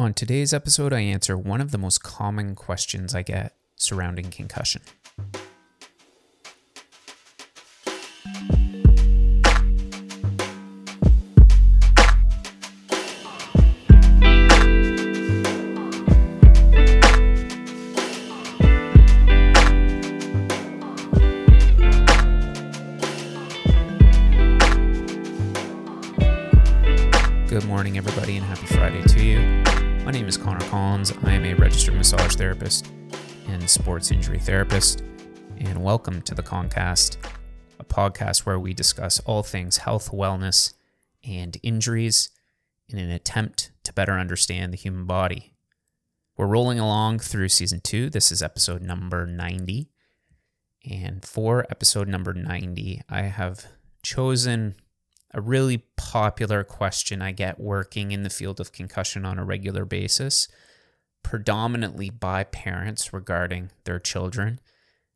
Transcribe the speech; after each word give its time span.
On 0.00 0.14
today's 0.14 0.54
episode, 0.54 0.92
I 0.92 1.00
answer 1.00 1.36
one 1.36 1.60
of 1.60 1.72
the 1.72 1.78
most 1.78 2.04
common 2.04 2.54
questions 2.54 3.16
I 3.16 3.22
get 3.22 3.56
surrounding 3.74 4.30
concussion. 4.30 4.82
And 32.60 33.70
sports 33.70 34.10
injury 34.10 34.40
therapist, 34.40 35.04
and 35.58 35.80
welcome 35.80 36.20
to 36.22 36.34
the 36.34 36.42
Concast, 36.42 37.16
a 37.78 37.84
podcast 37.84 38.40
where 38.40 38.58
we 38.58 38.74
discuss 38.74 39.20
all 39.20 39.44
things 39.44 39.76
health, 39.76 40.10
wellness, 40.10 40.74
and 41.22 41.56
injuries 41.62 42.30
in 42.88 42.98
an 42.98 43.12
attempt 43.12 43.70
to 43.84 43.92
better 43.92 44.14
understand 44.14 44.72
the 44.72 44.76
human 44.76 45.06
body. 45.06 45.54
We're 46.36 46.48
rolling 46.48 46.80
along 46.80 47.20
through 47.20 47.50
season 47.50 47.80
two. 47.80 48.10
This 48.10 48.32
is 48.32 48.42
episode 48.42 48.82
number 48.82 49.24
90. 49.24 49.88
And 50.90 51.24
for 51.24 51.64
episode 51.70 52.08
number 52.08 52.34
90, 52.34 53.02
I 53.08 53.22
have 53.22 53.66
chosen 54.02 54.74
a 55.32 55.40
really 55.40 55.84
popular 55.96 56.64
question 56.64 57.22
I 57.22 57.30
get 57.30 57.60
working 57.60 58.10
in 58.10 58.24
the 58.24 58.30
field 58.30 58.58
of 58.58 58.72
concussion 58.72 59.24
on 59.24 59.38
a 59.38 59.44
regular 59.44 59.84
basis, 59.84 60.48
predominantly 61.22 62.10
by 62.10 62.44
parents 62.44 63.12
regarding 63.12 63.70
their 63.84 63.98
children, 63.98 64.60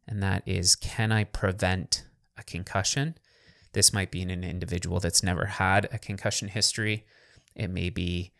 and 0.07 0.23
that 0.23 0.43
is 0.47 0.77
can 0.77 1.13
I 1.13 1.25
prevent 1.25 2.05
a 2.37 2.43
concussion? 2.43 3.17
This 3.73 3.93
might 3.93 4.11
be 4.11 4.21
in 4.21 4.31
an 4.31 4.45
individual 4.45 5.01
that's 5.01 5.23
never 5.23 5.47
had 5.47 5.89
a 5.93 5.99
concussion 5.99 6.49
history. 6.49 7.07
It 7.55 7.71
may 7.71 7.91
be 7.91 8.33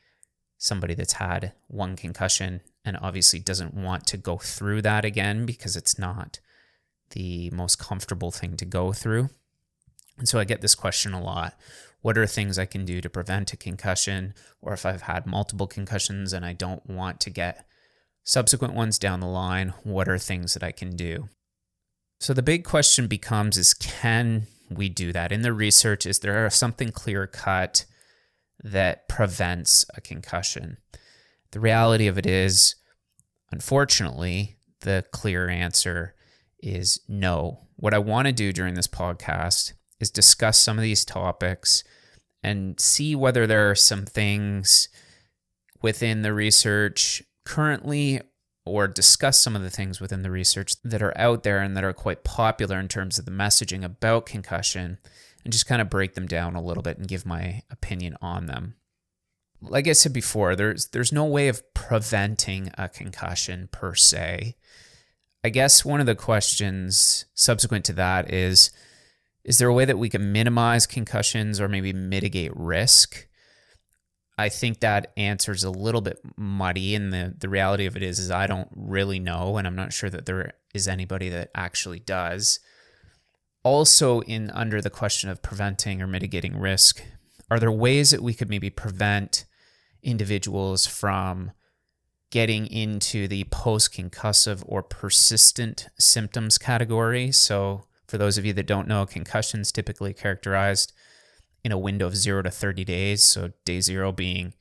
somebody 0.59 0.95
that's 0.95 1.15
had 1.15 1.53
one 1.69 1.97
concussion 1.97 2.61
and 2.85 2.97
obviously 3.01 3.39
doesn't 3.41 3.75
want 3.75 4.07
to 4.07 4.17
go 4.17 4.37
through 4.37 4.83
that 4.83 5.05
again 5.05 5.47
because 5.47 5.77
it's 5.77 5.99
not 5.99 6.39
the 7.11 7.51
most 7.51 7.79
comfortable 7.79 8.31
thing 8.31 8.57
to 8.57 8.65
go 8.65 8.93
through. 8.93 9.31
And 10.19 10.29
so 10.29 10.39
I 10.39 10.45
get 10.45 10.61
this 10.61 10.75
question 10.75 11.15
a 11.15 11.23
lot. 11.23 11.55
What 12.03 12.19
are 12.19 12.27
things 12.27 12.59
I 12.59 12.67
can 12.67 12.85
do 12.85 13.01
to 13.01 13.09
prevent 13.09 13.53
a 13.53 13.57
concussion? 13.57 14.35
Or 14.61 14.73
if 14.73 14.85
I've 14.85 15.03
had 15.03 15.27
multiple 15.27 15.67
concussions 15.67 16.33
and 16.33 16.45
I 16.45 16.53
don't 16.53 16.89
want 16.89 17.21
to 17.21 17.31
get 17.31 17.65
subsequent 18.25 18.75
ones 18.75 18.99
down 18.99 19.21
the 19.21 19.27
line, 19.27 19.73
what 19.85 20.09
are 20.09 20.19
things 20.19 20.55
that 20.55 20.63
I 20.63 20.73
can 20.73 20.97
do? 20.97 21.29
So 22.21 22.35
the 22.35 22.43
big 22.43 22.65
question 22.65 23.07
becomes 23.07 23.57
is 23.57 23.73
can 23.75 24.47
we 24.69 24.89
do 24.89 25.13
that? 25.13 25.33
In 25.33 25.43
the 25.43 25.53
research, 25.53 26.07
is 26.07 26.21
there 26.21 26.49
something 26.51 26.91
clear 26.91 27.27
cut 27.27 27.85
that 28.63 29.09
prevents 29.09 29.87
a 29.95 30.01
concussion? 30.01 30.79
The 31.53 31.61
reality 31.61 32.07
of 32.07 32.19
it 32.19 32.27
is, 32.27 32.77
unfortunately, 33.51 34.57
the 34.81 35.05
clear 35.13 35.49
answer 35.49 36.15
is 36.61 37.01
no. 37.09 37.67
What 37.77 37.95
I 37.95 37.99
want 37.99 38.27
to 38.27 38.33
do 38.33 38.53
during 38.53 38.75
this 38.75 38.89
podcast 38.89 39.73
is 40.03 40.11
discuss 40.11 40.59
some 40.59 40.79
of 40.79 40.83
these 40.83 41.05
topics 41.05 41.85
and 42.43 42.79
see 42.79 43.15
whether 43.15 43.47
there 43.47 43.71
are 43.71 43.75
some 43.75 44.05
things 44.05 44.89
within 45.81 46.23
the 46.23 46.35
research 46.35 47.23
currently 47.45 48.21
or 48.65 48.87
discuss 48.87 49.41
some 49.41 49.57
of 49.57 49.63
the 49.63 49.71
things 49.71 50.01
within 50.01 50.23
the 50.23 50.31
research 50.31 50.73
that 50.85 51.03
are 51.03 51.17
out 51.17 51.43
there 51.43 51.61
and 51.61 51.77
that 51.77 51.85
are 51.85 51.93
quite 51.93 52.25
popular 52.25 52.79
in 52.79 52.89
terms 52.89 53.19
of 53.19 53.25
the 53.25 53.31
messaging 53.31 53.83
about 53.83 54.27
concussion 54.27 54.99
and 55.45 55.53
just 55.53 55.67
kind 55.67 55.83
of 55.83 55.91
break 55.91 56.15
them 56.15 56.27
down 56.27 56.55
a 56.55 56.63
little 56.63 56.83
bit 56.83 56.99
and 56.99 57.09
give 57.09 57.27
my 57.27 57.63
opinion 57.71 58.17
on 58.21 58.47
them. 58.47 58.75
Like 59.61 59.89
I 59.89 59.93
said 59.93 60.13
before, 60.13 60.57
there's 60.57 60.89
there's 60.89 61.13
no 61.13 61.25
way 61.25 61.49
of 61.49 61.63
preventing 61.75 62.71
a 62.77 62.89
concussion 62.89 63.69
per 63.71 63.95
se. 63.95 64.57
I 65.45 65.49
guess 65.49 65.85
one 65.85 66.01
of 66.01 66.07
the 66.07 66.15
questions 66.15 67.27
subsequent 67.35 67.85
to 67.87 67.93
that 67.95 68.33
is 68.33 68.71
is 69.45 69.59
there 69.59 69.69
a 69.69 69.75
way 69.75 69.85
that 69.85 69.99
we 69.99 70.09
can 70.09 70.33
minimize 70.33 70.87
concussions 70.87 71.61
or 71.61 71.69
maybe 71.69 71.93
mitigate 71.93 72.53
risk? 72.55 73.27
I 74.39 74.49
think 74.49 74.81
that 74.81 75.13
answer 75.17 75.53
is 75.53 75.65
a 75.65 75.71
little 75.71 76.01
bit 76.01 76.19
muddy, 76.37 76.95
and 76.95 77.13
the, 77.13 77.35
the 77.37 77.49
reality 77.49 77.87
of 77.87 77.97
it 77.97 78.03
is, 78.03 78.19
is 78.19 78.31
I 78.31 78.47
don't 78.47 78.69
really 78.75 79.19
know, 79.19 79.57
and 79.57 79.67
I'm 79.67 79.77
not 79.77 79.93
sure 79.93 80.11
that 80.11 80.27
there 80.27 80.55
is 80.73 80.89
anybody 80.89 81.29
that 81.29 81.51
actually 81.55 82.01
does. 82.01 82.61
Also, 83.63 84.21
in 84.23 84.51
under 84.51 84.81
the 84.81 84.91
question 84.91 85.29
of 85.29 85.43
preventing 85.43 86.01
or 86.01 86.07
mitigating 86.07 86.57
risk, 86.59 87.05
are 87.51 87.61
there 87.61 87.71
ways 87.71 88.11
that 88.11 88.23
we 88.23 88.35
could 88.35 88.49
maybe 88.49 88.71
prevent 88.71 89.45
individuals 90.03 90.87
from 90.87 91.53
getting 92.31 92.67
into 92.67 93.29
the 93.29 93.45
post 93.45 93.93
concussive 93.93 94.65
or 94.67 94.83
persistent 94.83 95.89
symptoms 95.99 96.59
category? 96.59 97.31
So, 97.31 97.85
for 98.13 98.19
those 98.19 98.37
of 98.37 98.45
you 98.45 98.53
that 98.53 98.67
don't 98.67 98.87
know, 98.87 99.07
concussions 99.07 99.73
typically 99.73 100.13
characterized 100.13 100.93
in 101.65 101.73
a 101.73 101.79
window 101.79 102.07
of 102.07 102.15
zero 102.15 102.43
to 102.43 102.51
30 102.51 102.85
days. 102.85 103.25
So, 103.25 103.53
day 103.65 103.81
zero 103.81 104.13
being 104.13 104.53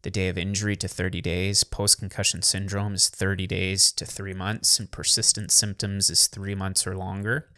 the 0.00 0.10
day 0.10 0.28
of 0.28 0.38
injury 0.38 0.74
to 0.76 0.88
30 0.88 1.20
days. 1.20 1.64
Post 1.64 1.98
concussion 1.98 2.40
syndrome 2.40 2.94
is 2.94 3.10
30 3.10 3.46
days 3.46 3.92
to 3.92 4.06
three 4.06 4.32
months, 4.32 4.78
and 4.78 4.90
persistent 4.90 5.50
symptoms 5.50 6.08
is 6.08 6.28
three 6.28 6.54
months 6.54 6.86
or 6.86 6.96
longer. 6.96 7.50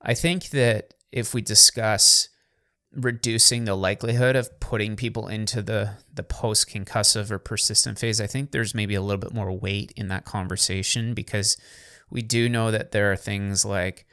I 0.00 0.14
think 0.14 0.50
that 0.50 0.94
if 1.12 1.32
we 1.32 1.42
discuss 1.42 2.28
reducing 2.92 3.64
the 3.64 3.76
likelihood 3.76 4.34
of 4.34 4.58
putting 4.58 4.96
people 4.96 5.28
into 5.28 5.62
the, 5.62 5.90
the 6.12 6.24
post 6.24 6.68
concussive 6.68 7.30
or 7.30 7.38
persistent 7.38 8.00
phase, 8.00 8.20
I 8.20 8.26
think 8.26 8.50
there's 8.50 8.74
maybe 8.74 8.96
a 8.96 9.00
little 9.00 9.20
bit 9.20 9.32
more 9.32 9.52
weight 9.52 9.92
in 9.94 10.08
that 10.08 10.24
conversation 10.24 11.14
because 11.14 11.56
we 12.10 12.20
do 12.20 12.48
know 12.48 12.72
that 12.72 12.90
there 12.90 13.12
are 13.12 13.16
things 13.16 13.64
like 13.64 14.06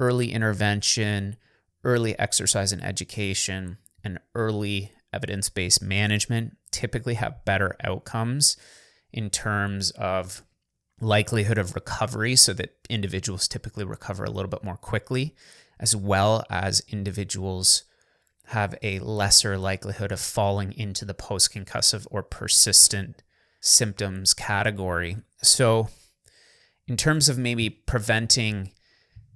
early 0.00 0.32
intervention, 0.32 1.36
early 1.84 2.18
exercise 2.18 2.72
and 2.72 2.82
education, 2.82 3.78
and 4.02 4.18
early 4.34 4.90
evidence 5.12 5.48
based 5.48 5.82
management 5.82 6.56
typically 6.70 7.14
have 7.14 7.44
better 7.44 7.76
outcomes 7.84 8.56
in 9.12 9.28
terms 9.28 9.90
of 9.92 10.42
likelihood 11.00 11.58
of 11.58 11.74
recovery, 11.74 12.36
so 12.36 12.52
that 12.52 12.76
individuals 12.88 13.48
typically 13.48 13.84
recover 13.84 14.24
a 14.24 14.30
little 14.30 14.50
bit 14.50 14.64
more 14.64 14.76
quickly, 14.76 15.34
as 15.78 15.96
well 15.96 16.44
as 16.50 16.82
individuals 16.88 17.84
have 18.46 18.74
a 18.82 18.98
lesser 18.98 19.56
likelihood 19.56 20.12
of 20.12 20.20
falling 20.20 20.72
into 20.72 21.04
the 21.04 21.14
post 21.14 21.54
concussive 21.54 22.06
or 22.10 22.22
persistent 22.22 23.22
symptoms 23.60 24.34
category. 24.34 25.16
So, 25.42 25.88
in 26.86 26.96
terms 26.96 27.28
of 27.28 27.38
maybe 27.38 27.70
preventing 27.70 28.72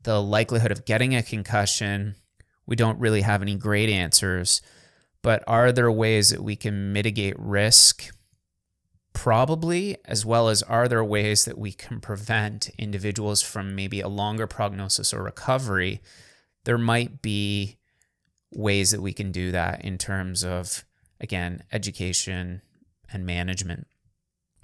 the 0.05 0.23
likelihood 0.23 0.71
of 0.71 0.85
getting 0.85 1.15
a 1.15 1.23
concussion, 1.23 2.15
we 2.67 2.77
don't 2.77 2.99
really 2.99 3.23
have 3.23 3.43
any 3.43 3.57
great 3.57 3.89
answers. 3.89 4.63
But 5.23 5.43
are 5.47 5.73
there 5.73 5.91
ways 5.91 6.31
that 6.31 6.43
we 6.43 6.55
can 6.57 6.93
mitigate 6.93 7.39
risk? 7.39 8.11
Probably, 9.15 9.97
as 10.05 10.27
well 10.27 10.49
as 10.49 10.63
are 10.63 10.89
there 10.89 11.05
ways 11.05 11.45
that 11.47 11.57
we 11.57 11.73
can 11.73 12.01
prevent 12.01 12.69
individuals 12.79 13.43
from 13.43 13.75
maybe 13.75 14.01
a 14.01 14.09
longer 14.09 14.47
prognosis 14.47 15.15
or 15.15 15.23
recovery? 15.23 16.03
There 16.65 16.79
might 16.79 17.23
be 17.23 17.79
ways 18.53 18.91
that 18.91 19.01
we 19.01 19.13
can 19.13 19.33
do 19.33 19.51
that 19.53 19.85
in 19.85 19.99
terms 19.99 20.45
of, 20.45 20.85
again, 21.21 21.63
education 21.73 22.63
and 23.13 23.25
management. 23.25 23.87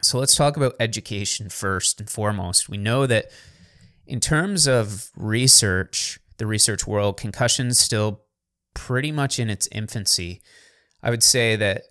So 0.03 0.19
let's 0.19 0.35
talk 0.35 0.57
about 0.57 0.77
education 0.81 1.49
first 1.49 2.01
and 2.01 2.11
foremost. 2.11 2.69
We 2.69 2.77
know 2.77 3.07
that 3.07 3.31
in 4.11 4.19
terms 4.19 4.67
of 4.67 5.09
research, 5.15 6.19
the 6.39 6.47
research 6.47 6.85
world, 6.85 7.17
concussion's 7.17 7.79
still 7.79 8.23
pretty 8.75 9.13
much 9.13 9.39
in 9.39 9.49
its 9.49 9.69
infancy. 9.71 10.43
I 11.01 11.11
would 11.11 11.23
say 11.23 11.55
that 11.55 11.85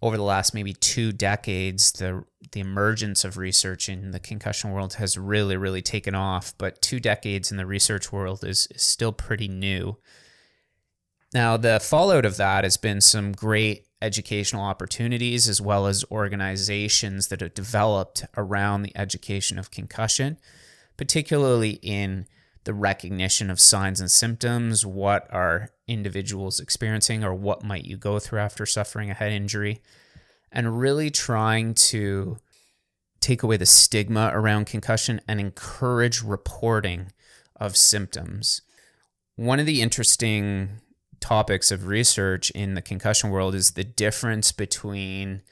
over 0.00 0.16
the 0.16 0.22
last 0.22 0.54
maybe 0.54 0.72
two 0.72 1.12
decades, 1.12 1.92
the 1.92 2.24
the 2.52 2.60
emergence 2.60 3.24
of 3.24 3.36
research 3.36 3.90
in 3.90 4.12
the 4.12 4.18
concussion 4.18 4.72
world 4.72 4.94
has 4.94 5.18
really, 5.18 5.58
really 5.58 5.82
taken 5.82 6.14
off. 6.14 6.54
But 6.56 6.80
two 6.80 6.98
decades 6.98 7.50
in 7.50 7.58
the 7.58 7.66
research 7.66 8.10
world 8.10 8.42
is, 8.42 8.66
is 8.74 8.82
still 8.82 9.12
pretty 9.12 9.46
new. 9.46 9.98
Now, 11.34 11.58
the 11.58 11.78
fallout 11.78 12.24
of 12.24 12.38
that 12.38 12.64
has 12.64 12.78
been 12.78 13.02
some 13.02 13.32
great 13.32 13.86
educational 14.00 14.62
opportunities 14.62 15.46
as 15.46 15.60
well 15.60 15.86
as 15.86 16.06
organizations 16.10 17.28
that 17.28 17.42
have 17.42 17.52
developed 17.52 18.24
around 18.34 18.82
the 18.82 18.96
education 18.96 19.58
of 19.58 19.70
concussion 19.70 20.38
particularly 21.00 21.78
in 21.80 22.26
the 22.64 22.74
recognition 22.74 23.48
of 23.48 23.58
signs 23.58 24.00
and 24.00 24.10
symptoms. 24.10 24.84
What 24.84 25.26
are 25.32 25.70
individuals 25.88 26.60
experiencing, 26.60 27.24
or 27.24 27.34
what 27.34 27.64
might 27.64 27.86
you 27.86 27.96
go 27.96 28.18
through 28.18 28.40
after 28.40 28.66
suffering 28.66 29.10
a 29.10 29.14
head 29.14 29.32
injury? 29.32 29.80
and 30.52 30.80
really 30.80 31.10
trying 31.10 31.74
to 31.74 32.38
take 33.20 33.42
away 33.42 33.56
the 33.56 33.66
stigma 33.66 34.30
around 34.32 34.66
concussion 34.66 35.20
and 35.28 35.38
encourage 35.38 36.22
reporting 36.22 37.12
of 37.56 37.76
symptoms. 37.76 38.62
One 39.36 39.60
of 39.60 39.66
the 39.66 39.82
interesting 39.82 40.80
topics 41.20 41.70
of 41.70 41.86
research 41.86 42.50
in 42.50 42.74
the 42.74 42.82
concussion 42.82 43.30
world 43.30 43.54
is 43.54 43.72
the 43.72 43.84
difference 43.84 44.52
between 44.52 45.42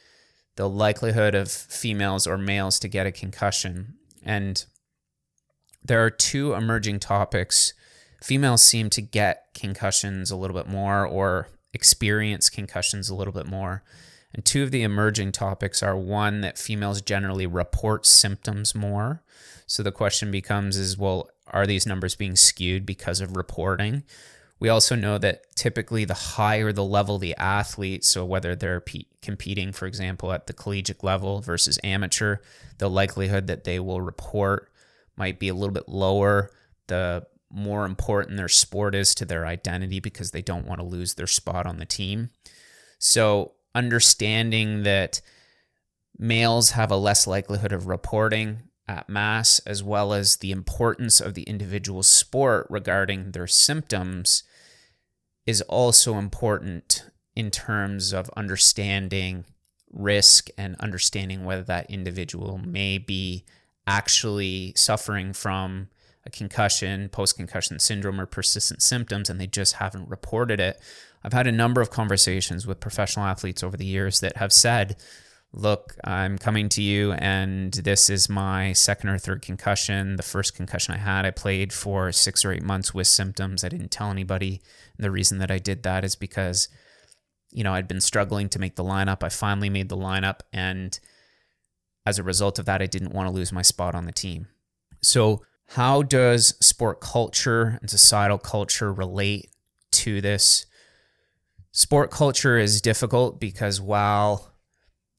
the 0.56 0.68
likelihood 0.68 1.34
of 1.34 1.50
females 1.50 2.26
or 2.26 2.38
males 2.38 2.78
to 2.80 2.88
get 2.88 3.06
a 3.06 3.12
concussion. 3.12 3.94
And 4.24 4.64
there 5.88 6.04
are 6.04 6.10
two 6.10 6.54
emerging 6.54 7.00
topics. 7.00 7.72
Females 8.22 8.62
seem 8.62 8.90
to 8.90 9.02
get 9.02 9.48
concussions 9.54 10.30
a 10.30 10.36
little 10.36 10.56
bit 10.56 10.68
more 10.68 11.04
or 11.04 11.48
experience 11.72 12.48
concussions 12.48 13.08
a 13.08 13.14
little 13.14 13.32
bit 13.32 13.46
more. 13.46 13.82
And 14.34 14.44
two 14.44 14.62
of 14.62 14.70
the 14.70 14.82
emerging 14.82 15.32
topics 15.32 15.82
are 15.82 15.96
one 15.96 16.42
that 16.42 16.58
females 16.58 17.00
generally 17.00 17.46
report 17.46 18.04
symptoms 18.04 18.74
more. 18.74 19.22
So 19.66 19.82
the 19.82 19.92
question 19.92 20.30
becomes 20.30 20.76
is 20.76 20.98
well, 20.98 21.30
are 21.46 21.66
these 21.66 21.86
numbers 21.86 22.14
being 22.14 22.36
skewed 22.36 22.84
because 22.84 23.20
of 23.20 23.36
reporting? 23.36 24.04
We 24.60 24.68
also 24.68 24.94
know 24.94 25.18
that 25.18 25.54
typically 25.54 26.04
the 26.04 26.14
higher 26.14 26.72
the 26.72 26.84
level 26.84 27.18
the 27.18 27.36
athlete, 27.36 28.04
so 28.04 28.24
whether 28.24 28.56
they're 28.56 28.80
pe- 28.80 29.04
competing, 29.22 29.72
for 29.72 29.86
example, 29.86 30.32
at 30.32 30.48
the 30.48 30.52
collegiate 30.52 31.04
level 31.04 31.40
versus 31.40 31.78
amateur, 31.84 32.38
the 32.78 32.90
likelihood 32.90 33.46
that 33.46 33.64
they 33.64 33.78
will 33.78 34.00
report 34.00 34.68
might 35.18 35.38
be 35.38 35.48
a 35.48 35.54
little 35.54 35.74
bit 35.74 35.88
lower. 35.88 36.50
The 36.86 37.26
more 37.50 37.84
important 37.84 38.36
their 38.36 38.48
sport 38.48 38.94
is 38.94 39.14
to 39.16 39.24
their 39.24 39.46
identity 39.46 40.00
because 40.00 40.30
they 40.30 40.42
don't 40.42 40.66
want 40.66 40.80
to 40.80 40.86
lose 40.86 41.14
their 41.14 41.26
spot 41.26 41.66
on 41.66 41.78
the 41.78 41.86
team. 41.86 42.30
So, 42.98 43.52
understanding 43.74 44.82
that 44.84 45.20
males 46.18 46.70
have 46.70 46.90
a 46.90 46.96
less 46.96 47.26
likelihood 47.26 47.72
of 47.72 47.86
reporting 47.86 48.62
at 48.86 49.08
mass, 49.08 49.58
as 49.60 49.82
well 49.82 50.12
as 50.12 50.36
the 50.36 50.50
importance 50.50 51.20
of 51.20 51.34
the 51.34 51.42
individual 51.42 52.02
sport 52.02 52.66
regarding 52.70 53.32
their 53.32 53.46
symptoms, 53.46 54.42
is 55.46 55.60
also 55.62 56.16
important 56.16 57.04
in 57.36 57.50
terms 57.50 58.12
of 58.12 58.30
understanding 58.36 59.44
risk 59.90 60.48
and 60.58 60.76
understanding 60.80 61.44
whether 61.44 61.62
that 61.62 61.90
individual 61.90 62.58
may 62.58 62.98
be 62.98 63.44
actually 63.88 64.74
suffering 64.76 65.32
from 65.32 65.88
a 66.26 66.30
concussion, 66.30 67.08
post 67.08 67.36
concussion 67.36 67.78
syndrome, 67.78 68.20
or 68.20 68.26
persistent 68.26 68.82
symptoms, 68.82 69.30
and 69.30 69.40
they 69.40 69.46
just 69.46 69.76
haven't 69.76 70.08
reported 70.08 70.60
it. 70.60 70.78
I've 71.24 71.32
had 71.32 71.46
a 71.46 71.52
number 71.52 71.80
of 71.80 71.90
conversations 71.90 72.66
with 72.66 72.80
professional 72.80 73.24
athletes 73.24 73.62
over 73.62 73.76
the 73.76 73.86
years 73.86 74.20
that 74.20 74.36
have 74.36 74.52
said, 74.52 74.96
Look, 75.50 75.94
I'm 76.04 76.36
coming 76.36 76.68
to 76.70 76.82
you, 76.82 77.12
and 77.12 77.72
this 77.72 78.10
is 78.10 78.28
my 78.28 78.74
second 78.74 79.08
or 79.08 79.16
third 79.16 79.40
concussion. 79.40 80.16
The 80.16 80.22
first 80.22 80.54
concussion 80.54 80.92
I 80.92 80.98
had, 80.98 81.24
I 81.24 81.30
played 81.30 81.72
for 81.72 82.12
six 82.12 82.44
or 82.44 82.52
eight 82.52 82.62
months 82.62 82.92
with 82.92 83.06
symptoms. 83.06 83.64
I 83.64 83.70
didn't 83.70 83.90
tell 83.90 84.10
anybody. 84.10 84.60
The 84.98 85.10
reason 85.10 85.38
that 85.38 85.50
I 85.50 85.56
did 85.56 85.84
that 85.84 86.04
is 86.04 86.16
because, 86.16 86.68
you 87.50 87.64
know, 87.64 87.72
I'd 87.72 87.88
been 87.88 88.02
struggling 88.02 88.50
to 88.50 88.58
make 88.58 88.76
the 88.76 88.84
lineup. 88.84 89.22
I 89.22 89.30
finally 89.30 89.70
made 89.70 89.88
the 89.88 89.96
lineup, 89.96 90.40
and 90.52 91.00
as 92.08 92.18
a 92.18 92.22
result 92.22 92.58
of 92.58 92.64
that, 92.64 92.80
I 92.80 92.86
didn't 92.86 93.12
want 93.12 93.28
to 93.28 93.34
lose 93.34 93.52
my 93.52 93.60
spot 93.60 93.94
on 93.94 94.06
the 94.06 94.12
team. 94.12 94.46
So, 95.02 95.42
how 95.72 96.02
does 96.02 96.54
sport 96.58 97.02
culture 97.02 97.78
and 97.82 97.90
societal 97.90 98.38
culture 98.38 98.90
relate 98.90 99.50
to 99.90 100.22
this? 100.22 100.64
Sport 101.70 102.10
culture 102.10 102.56
is 102.56 102.80
difficult 102.80 103.38
because 103.38 103.78
while 103.78 104.54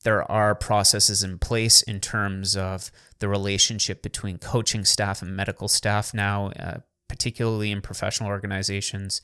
there 0.04 0.30
are 0.32 0.56
processes 0.56 1.22
in 1.22 1.38
place 1.38 1.84
in 1.84 2.00
terms 2.00 2.58
of 2.58 2.90
the 3.20 3.28
relationship 3.28 4.02
between 4.02 4.40
coaching 4.40 4.84
staff 4.84 5.22
and 5.22 5.36
medical 5.36 5.68
staff 5.68 6.12
now, 6.12 6.48
uh, 6.60 6.80
particularly 7.08 7.72
in 7.72 7.82
professional 7.82 8.30
organizations, 8.30 9.22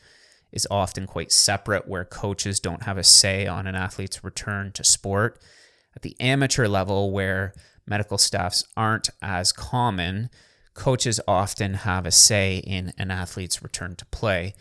is 0.51 0.67
often 0.69 1.07
quite 1.07 1.31
separate, 1.31 1.87
where 1.87 2.05
coaches 2.05 2.59
don't 2.59 2.83
have 2.83 2.99
a 2.99 3.03
say 3.03 3.47
on 3.47 3.65
an 3.65 3.73
athlete's 3.73 4.23
return 4.23 4.71
to 4.73 4.83
sport. 4.83 5.41
At 5.95 6.01
the 6.01 6.15
amateur 6.19 6.67
level, 6.67 7.11
where 7.11 7.53
medical 7.85 8.17
staffs 8.17 8.65
aren't 8.75 9.09
as 9.21 9.51
common, 9.51 10.29
coaches 10.73 11.21
often 11.27 11.73
have 11.73 12.05
a 12.05 12.11
say 12.11 12.57
in 12.57 12.93
an 12.97 13.11
athlete's 13.11 13.63
return 13.63 13.95
to 13.95 14.05
play. 14.07 14.53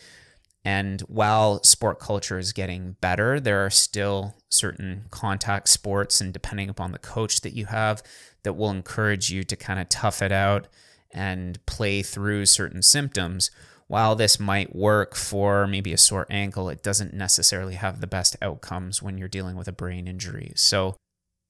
And 0.65 1.03
while 1.03 1.63
sport 1.63 1.99
culture 1.99 2.39
is 2.39 2.53
getting 2.55 2.97
better, 3.01 3.39
there 3.39 3.65
are 3.67 3.71
still 3.71 4.35
certain 4.49 5.05
contact 5.11 5.69
sports, 5.69 6.21
and 6.21 6.33
depending 6.33 6.71
upon 6.71 6.93
the 6.93 6.99
coach 6.99 7.43
that 7.43 7.53
you 7.53 7.67
have, 7.67 8.03
that 8.45 8.55
will 8.55 8.71
encourage 8.71 9.31
you 9.31 9.45
to 9.45 9.57
kind 9.57 9.79
of 9.79 9.89
tough 9.91 10.23
it 10.23 10.33
out 10.33 10.69
and 11.11 11.65
play 11.67 12.03
through 12.03 12.47
certain 12.47 12.83
symptoms. 12.83 13.51
While 13.89 14.17
this 14.17 14.41
might 14.41 14.75
work 14.75 15.15
for 15.15 15.67
maybe 15.67 15.93
a 15.93 15.99
sore 15.99 16.27
ankle, 16.31 16.71
it 16.71 16.83
doesn't 16.83 17.13
necessarily 17.13 17.75
have 17.75 18.01
the 18.01 18.07
best 18.07 18.37
outcomes 18.41 19.03
when 19.03 19.19
you're 19.19 19.29
dealing 19.29 19.57
with 19.57 19.69
a 19.69 19.73
brain 19.73 20.09
injury. 20.09 20.53
So, 20.57 20.97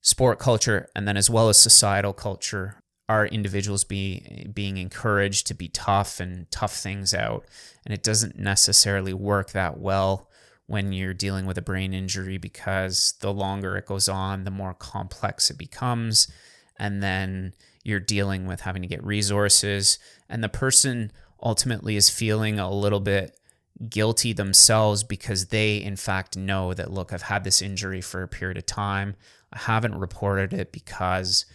sport 0.05 0.37
culture 0.37 0.87
and 0.95 1.07
then 1.07 1.17
as 1.17 1.31
well 1.31 1.49
as 1.49 1.57
societal 1.57 2.13
culture 2.13 2.79
are 3.09 3.25
individuals 3.25 3.83
be, 3.83 4.47
being 4.53 4.77
encouraged 4.77 5.47
to 5.47 5.55
be 5.55 5.67
tough 5.67 6.19
and 6.19 6.49
tough 6.51 6.75
things 6.77 7.11
out. 7.11 7.43
And 7.83 7.91
it 7.93 8.03
doesn't 8.03 8.37
necessarily 8.37 9.13
work 9.13 9.51
that 9.51 9.79
well 9.79 10.29
when 10.67 10.93
you're 10.93 11.15
dealing 11.15 11.47
with 11.47 11.57
a 11.57 11.63
brain 11.63 11.91
injury 11.91 12.37
because 12.37 13.15
the 13.21 13.33
longer 13.33 13.77
it 13.77 13.87
goes 13.87 14.07
on, 14.07 14.43
the 14.43 14.51
more 14.51 14.75
complex 14.75 15.49
it 15.49 15.57
becomes. 15.57 16.31
And 16.77 17.01
then 17.01 17.53
you're 17.83 17.99
dealing 17.99 18.45
with 18.45 18.61
having 18.61 18.83
to 18.83 18.87
get 18.87 19.03
resources. 19.03 19.97
And 20.29 20.43
the 20.43 20.49
person 20.49 21.11
ultimately 21.41 21.95
is 21.95 22.11
feeling 22.11 22.59
a 22.59 22.71
little 22.71 22.99
bit 22.99 23.39
guilty 23.89 24.33
themselves 24.33 25.03
because 25.03 25.47
they, 25.47 25.77
in 25.77 25.95
fact, 25.95 26.37
know 26.37 26.73
that, 26.73 26.91
look, 26.91 27.11
I've 27.11 27.23
had 27.23 27.43
this 27.43 27.61
injury 27.61 28.01
for 28.01 28.23
a 28.23 28.27
period 28.27 28.57
of 28.57 28.65
time. 28.65 29.15
I 29.51 29.59
haven't 29.59 29.95
reported 29.99 30.53
it 30.53 30.71
because 30.71 31.45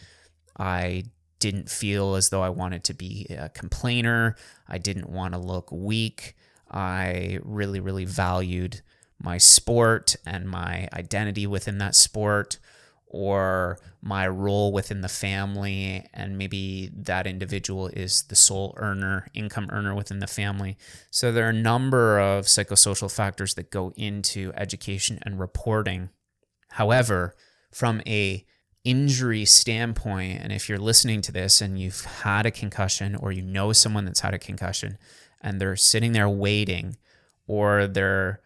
I 0.59 1.05
didn't 1.39 1.71
feel 1.71 2.15
as 2.15 2.29
though 2.29 2.43
I 2.43 2.51
wanted 2.51 2.85
to 2.85 2.95
be 2.95 3.27
a 3.31 3.49
complainer. 3.49 4.37
I 4.69 4.79
didn't 4.79 5.09
want 5.09 5.35
to 5.35 5.41
look 5.41 5.73
weak. 5.73 6.37
I 6.71 7.39
really, 7.43 7.81
really 7.81 8.05
valued 8.05 8.83
my 9.19 9.39
sport 9.39 10.17
and 10.25 10.49
my 10.49 10.89
identity 10.93 11.47
within 11.47 11.79
that 11.79 11.95
sport 11.95 12.59
or 13.13 13.79
my 14.01 14.27
role 14.27 14.73
within 14.73 15.01
the 15.01 15.09
family 15.09 16.07
and 16.15 16.39
maybe 16.39 16.91
that 16.95 17.27
individual 17.27 17.89
is 17.89 18.23
the 18.29 18.37
sole 18.37 18.73
earner 18.77 19.27
income 19.35 19.69
earner 19.73 19.95
within 19.95 20.21
the 20.21 20.27
family. 20.29 20.79
So 21.11 21.33
there 21.33 21.45
are 21.47 21.51
a 21.51 21.53
number 21.53 22.21
of 22.21 22.47
psychosocial 22.47 23.13
factors 23.13 23.55
that 23.55 23.71
go 23.71 23.93
into 23.97 24.53
education 24.57 25.19
and 25.23 25.41
reporting. 25.41 26.11
However 26.71 27.35
from 27.73 28.01
a 28.07 28.47
injury 28.85 29.45
standpoint, 29.45 30.41
and 30.41 30.53
if 30.53 30.69
you're 30.69 30.79
listening 30.79 31.21
to 31.23 31.33
this 31.33 31.61
and 31.61 31.79
you've 31.79 32.05
had 32.05 32.47
a 32.47 32.51
concussion 32.51 33.17
or 33.17 33.33
you 33.33 33.43
know 33.43 33.73
someone 33.73 34.05
that's 34.05 34.21
had 34.21 34.35
a 34.35 34.39
concussion 34.39 34.99
and 35.41 35.61
they're 35.61 35.77
sitting 35.77 36.13
there 36.13 36.29
waiting 36.29 36.97
or 37.49 37.89
they're 37.89 38.41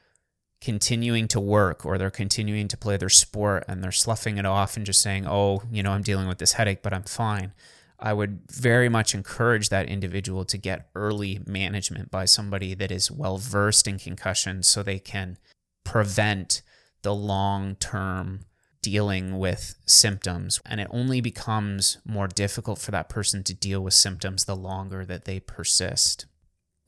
continuing 0.65 1.29
to 1.29 1.39
work 1.39 1.85
or 1.85 1.99
they're 1.99 2.11
continuing 2.11 2.69
to 2.69 2.77
play 2.77 2.97
their 2.97 3.11
sport 3.11 3.65
and 3.69 3.85
they're 3.85 3.93
sloughing 3.93 4.39
it 4.39 4.47
off 4.47 4.77
and 4.77 4.87
just 4.87 5.03
saying, 5.03 5.27
oh, 5.27 5.63
you 5.71 5.83
know, 5.83 5.93
I'm 5.93 6.03
dealing 6.03 6.27
with 6.27 6.39
this 6.39 6.55
headache, 6.55 6.83
but 6.83 6.95
I'm 6.95 7.03
fine. 7.03 7.53
I 8.01 8.15
would 8.15 8.41
very 8.51 8.89
much 8.89 9.15
encourage 9.15 9.69
that 9.69 9.89
individual 9.89 10.47
to 10.47 10.57
get 10.57 10.89
early 10.95 11.41
management 11.47 12.11
by 12.11 12.25
somebody 12.25 12.73
that 12.75 12.91
is 12.91 13.11
well 13.11 13.37
versed 13.37 13.87
in 13.87 13.99
concussions 13.99 14.67
so 14.67 14.83
they 14.83 14.99
can 14.99 15.37
prevent 15.85 16.63
the 17.03 17.15
long 17.15 17.77
term 17.77 18.41
dealing 18.83 19.39
with 19.39 19.75
symptoms. 19.85 20.61
And 20.65 20.81
it 20.81 20.89
only 20.91 21.21
becomes 21.21 21.99
more 22.07 22.27
difficult 22.27 22.79
for 22.79 22.91
that 22.91 23.11
person 23.11 23.43
to 23.45 23.55
deal 23.55 23.83
with 23.83 23.95
symptoms 23.95 24.47
the 24.47 24.57
longer 24.57 25.05
that 25.05 25.27
they 25.27 25.41
persist. 25.41 26.25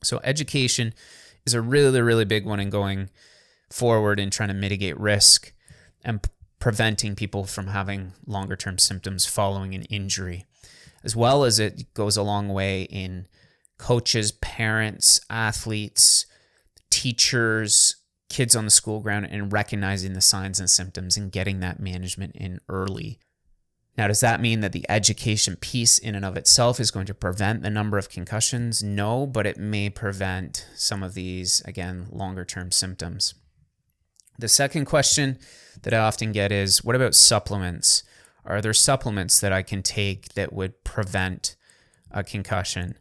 So, 0.03 0.19
education 0.23 0.93
is 1.45 1.53
a 1.53 1.61
really, 1.61 2.01
really 2.01 2.25
big 2.25 2.45
one 2.45 2.59
in 2.59 2.69
going 2.69 3.09
forward 3.69 4.19
in 4.19 4.29
trying 4.29 4.49
to 4.49 4.55
mitigate 4.55 4.99
risk 4.99 5.53
and 6.03 6.23
p- 6.23 6.29
preventing 6.59 7.15
people 7.15 7.45
from 7.45 7.67
having 7.67 8.13
longer 8.25 8.55
term 8.55 8.77
symptoms 8.77 9.25
following 9.25 9.75
an 9.75 9.83
injury, 9.83 10.45
as 11.03 11.15
well 11.15 11.43
as 11.43 11.59
it 11.59 11.93
goes 11.93 12.17
a 12.17 12.23
long 12.23 12.49
way 12.49 12.83
in 12.83 13.27
coaches, 13.77 14.31
parents, 14.31 15.19
athletes, 15.29 16.25
teachers, 16.89 17.97
kids 18.29 18.55
on 18.55 18.65
the 18.65 18.71
school 18.71 18.99
ground 18.99 19.27
and 19.29 19.53
recognizing 19.53 20.13
the 20.13 20.21
signs 20.21 20.59
and 20.59 20.69
symptoms 20.69 21.17
and 21.17 21.31
getting 21.31 21.59
that 21.59 21.79
management 21.79 22.35
in 22.35 22.59
early. 22.67 23.19
Now, 23.97 24.07
does 24.07 24.19
that 24.19 24.41
mean 24.41 24.59
that 24.59 24.73
the 24.73 24.85
education 24.89 25.55
piece 25.55 25.97
in 25.97 26.13
and 26.13 26.23
of 26.23 26.37
itself 26.37 26.79
is 26.79 26.91
going 26.91 27.07
to 27.07 27.15
prevent 27.15 27.63
the 27.63 27.69
number 27.69 27.97
of 27.97 28.09
concussions? 28.09 28.83
No, 28.83 29.25
but 29.25 29.47
it 29.47 29.57
may 29.57 29.89
prevent 29.89 30.67
some 30.75 31.01
of 31.01 31.15
these, 31.15 31.61
again, 31.65 32.07
longer 32.11 32.45
term 32.45 32.71
symptoms. 32.71 33.33
The 34.37 34.47
second 34.47 34.85
question 34.85 35.39
that 35.81 35.93
I 35.93 35.97
often 35.97 36.31
get 36.31 36.51
is 36.51 36.83
what 36.83 36.95
about 36.95 37.15
supplements? 37.15 38.03
Are 38.45 38.61
there 38.61 38.73
supplements 38.73 39.39
that 39.39 39.51
I 39.51 39.61
can 39.61 39.83
take 39.83 40.33
that 40.35 40.53
would 40.53 40.83
prevent 40.83 41.55
a 42.11 42.23
concussion? 42.23 42.97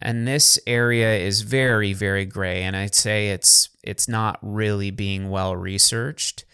And 0.00 0.28
this 0.28 0.58
area 0.66 1.16
is 1.16 1.40
very, 1.40 1.92
very 1.92 2.26
gray, 2.26 2.62
and 2.62 2.76
I'd 2.76 2.94
say 2.94 3.30
it's 3.30 3.70
it's 3.82 4.06
not 4.06 4.38
really 4.42 4.90
being 4.90 5.30
well 5.30 5.56
researched. 5.56 6.44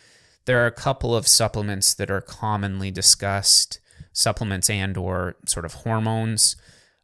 There 0.44 0.62
are 0.62 0.66
a 0.66 0.72
couple 0.72 1.14
of 1.14 1.26
supplements 1.26 1.92
that 1.94 2.10
are 2.10 2.20
commonly 2.20 2.90
discussed, 2.90 3.80
supplements 4.12 4.70
and 4.70 4.96
or 4.96 5.36
sort 5.46 5.64
of 5.64 5.74
hormones. 5.74 6.56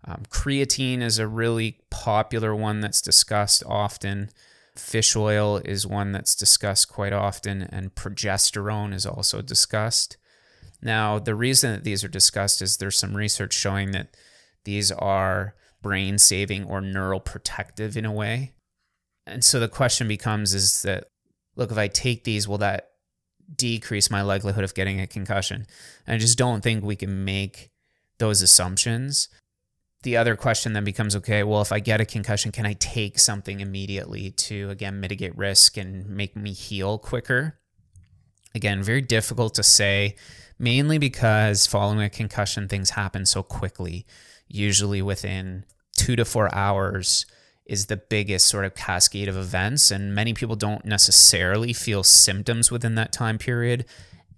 Um, 0.04 0.22
creatine 0.30 1.02
is 1.02 1.18
a 1.18 1.26
really 1.26 1.80
popular 1.90 2.54
one 2.54 2.80
that's 2.80 3.02
discussed 3.02 3.64
often. 3.66 4.30
Fish 4.78 5.16
oil 5.16 5.58
is 5.58 5.86
one 5.86 6.12
that's 6.12 6.34
discussed 6.34 6.88
quite 6.88 7.12
often, 7.12 7.62
and 7.62 7.94
progesterone 7.94 8.94
is 8.94 9.06
also 9.06 9.42
discussed. 9.42 10.16
Now, 10.82 11.18
the 11.18 11.34
reason 11.34 11.72
that 11.72 11.84
these 11.84 12.04
are 12.04 12.08
discussed 12.08 12.62
is 12.62 12.76
there's 12.76 12.98
some 12.98 13.16
research 13.16 13.54
showing 13.54 13.92
that 13.92 14.16
these 14.64 14.92
are 14.92 15.54
brain 15.82 16.18
saving 16.18 16.64
or 16.64 16.80
neural 16.80 17.20
protective 17.20 17.96
in 17.96 18.04
a 18.04 18.12
way. 18.12 18.54
And 19.26 19.44
so 19.44 19.58
the 19.58 19.68
question 19.68 20.08
becomes 20.08 20.54
is 20.54 20.82
that, 20.82 21.04
look, 21.56 21.70
if 21.70 21.78
I 21.78 21.88
take 21.88 22.24
these, 22.24 22.46
will 22.46 22.58
that 22.58 22.90
decrease 23.54 24.10
my 24.10 24.22
likelihood 24.22 24.64
of 24.64 24.74
getting 24.74 25.00
a 25.00 25.06
concussion? 25.06 25.66
And 26.06 26.14
I 26.14 26.18
just 26.18 26.38
don't 26.38 26.62
think 26.62 26.84
we 26.84 26.96
can 26.96 27.24
make 27.24 27.70
those 28.18 28.42
assumptions 28.42 29.28
the 30.02 30.16
other 30.16 30.36
question 30.36 30.72
then 30.72 30.84
becomes 30.84 31.16
okay, 31.16 31.42
well, 31.42 31.62
if 31.62 31.72
I 31.72 31.80
get 31.80 32.00
a 32.00 32.04
concussion, 32.04 32.52
can 32.52 32.66
I 32.66 32.74
take 32.74 33.18
something 33.18 33.60
immediately 33.60 34.30
to, 34.32 34.70
again, 34.70 35.00
mitigate 35.00 35.36
risk 35.36 35.76
and 35.76 36.08
make 36.08 36.36
me 36.36 36.52
heal 36.52 36.98
quicker? 36.98 37.58
Again, 38.54 38.82
very 38.82 39.02
difficult 39.02 39.54
to 39.54 39.62
say, 39.62 40.16
mainly 40.58 40.98
because 40.98 41.66
following 41.66 42.00
a 42.00 42.10
concussion, 42.10 42.68
things 42.68 42.90
happen 42.90 43.26
so 43.26 43.42
quickly. 43.42 44.06
Usually 44.48 45.02
within 45.02 45.64
two 45.96 46.16
to 46.16 46.24
four 46.24 46.54
hours 46.54 47.26
is 47.66 47.86
the 47.86 47.96
biggest 47.96 48.46
sort 48.46 48.64
of 48.64 48.74
cascade 48.74 49.28
of 49.28 49.36
events. 49.36 49.90
And 49.90 50.14
many 50.14 50.32
people 50.32 50.56
don't 50.56 50.84
necessarily 50.84 51.72
feel 51.72 52.02
symptoms 52.02 52.70
within 52.70 52.94
that 52.94 53.12
time 53.12 53.38
period 53.38 53.84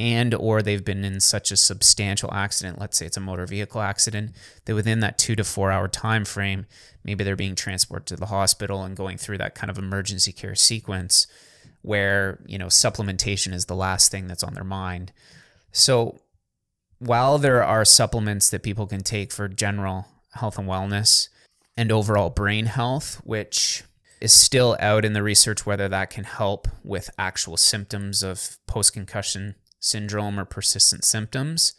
and 0.00 0.32
or 0.34 0.62
they've 0.62 0.84
been 0.84 1.04
in 1.04 1.20
such 1.20 1.50
a 1.50 1.56
substantial 1.56 2.32
accident 2.32 2.78
let's 2.78 2.96
say 2.96 3.06
it's 3.06 3.16
a 3.16 3.20
motor 3.20 3.46
vehicle 3.46 3.80
accident 3.80 4.32
that 4.64 4.74
within 4.74 5.00
that 5.00 5.18
two 5.18 5.34
to 5.34 5.44
four 5.44 5.70
hour 5.70 5.88
time 5.88 6.24
frame 6.24 6.66
maybe 7.04 7.24
they're 7.24 7.36
being 7.36 7.54
transported 7.54 8.06
to 8.06 8.16
the 8.16 8.26
hospital 8.26 8.82
and 8.82 8.96
going 8.96 9.16
through 9.16 9.38
that 9.38 9.54
kind 9.54 9.70
of 9.70 9.78
emergency 9.78 10.32
care 10.32 10.54
sequence 10.54 11.26
where 11.82 12.38
you 12.46 12.58
know 12.58 12.66
supplementation 12.66 13.52
is 13.52 13.66
the 13.66 13.74
last 13.74 14.10
thing 14.10 14.26
that's 14.26 14.42
on 14.42 14.54
their 14.54 14.64
mind. 14.64 15.12
So 15.72 16.20
while 16.98 17.38
there 17.38 17.64
are 17.64 17.84
supplements 17.84 18.50
that 18.50 18.62
people 18.62 18.86
can 18.86 19.02
take 19.02 19.32
for 19.32 19.48
general 19.48 20.06
health 20.34 20.58
and 20.58 20.68
wellness 20.68 21.28
and 21.76 21.90
overall 21.90 22.28
brain 22.28 22.66
health 22.66 23.20
which 23.24 23.84
is 24.20 24.32
still 24.32 24.76
out 24.80 25.04
in 25.04 25.12
the 25.12 25.22
research 25.22 25.64
whether 25.64 25.88
that 25.88 26.10
can 26.10 26.24
help 26.24 26.68
with 26.82 27.08
actual 27.18 27.56
symptoms 27.56 28.22
of 28.22 28.58
post 28.66 28.92
concussion 28.92 29.54
syndrome 29.80 30.38
or 30.38 30.44
persistent 30.44 31.04
symptoms. 31.04 31.74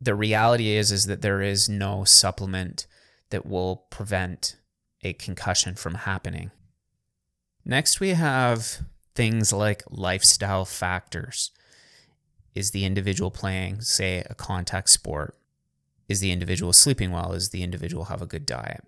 The 0.00 0.14
reality 0.14 0.70
is 0.70 0.92
is 0.92 1.06
that 1.06 1.22
there 1.22 1.42
is 1.42 1.68
no 1.68 2.04
supplement 2.04 2.86
that 3.30 3.46
will 3.46 3.84
prevent 3.90 4.56
a 5.02 5.12
concussion 5.12 5.74
from 5.74 5.94
happening. 5.94 6.50
Next 7.64 8.00
we 8.00 8.10
have 8.10 8.80
things 9.14 9.52
like 9.52 9.82
lifestyle 9.90 10.64
factors. 10.64 11.50
Is 12.54 12.70
the 12.70 12.84
individual 12.84 13.30
playing, 13.30 13.82
say, 13.82 14.24
a 14.28 14.34
contact 14.34 14.90
sport? 14.90 15.36
Is 16.08 16.20
the 16.20 16.32
individual 16.32 16.72
sleeping 16.72 17.10
well? 17.10 17.32
Is 17.32 17.50
the 17.50 17.62
individual 17.62 18.06
have 18.06 18.22
a 18.22 18.26
good 18.26 18.46
diet? 18.46 18.82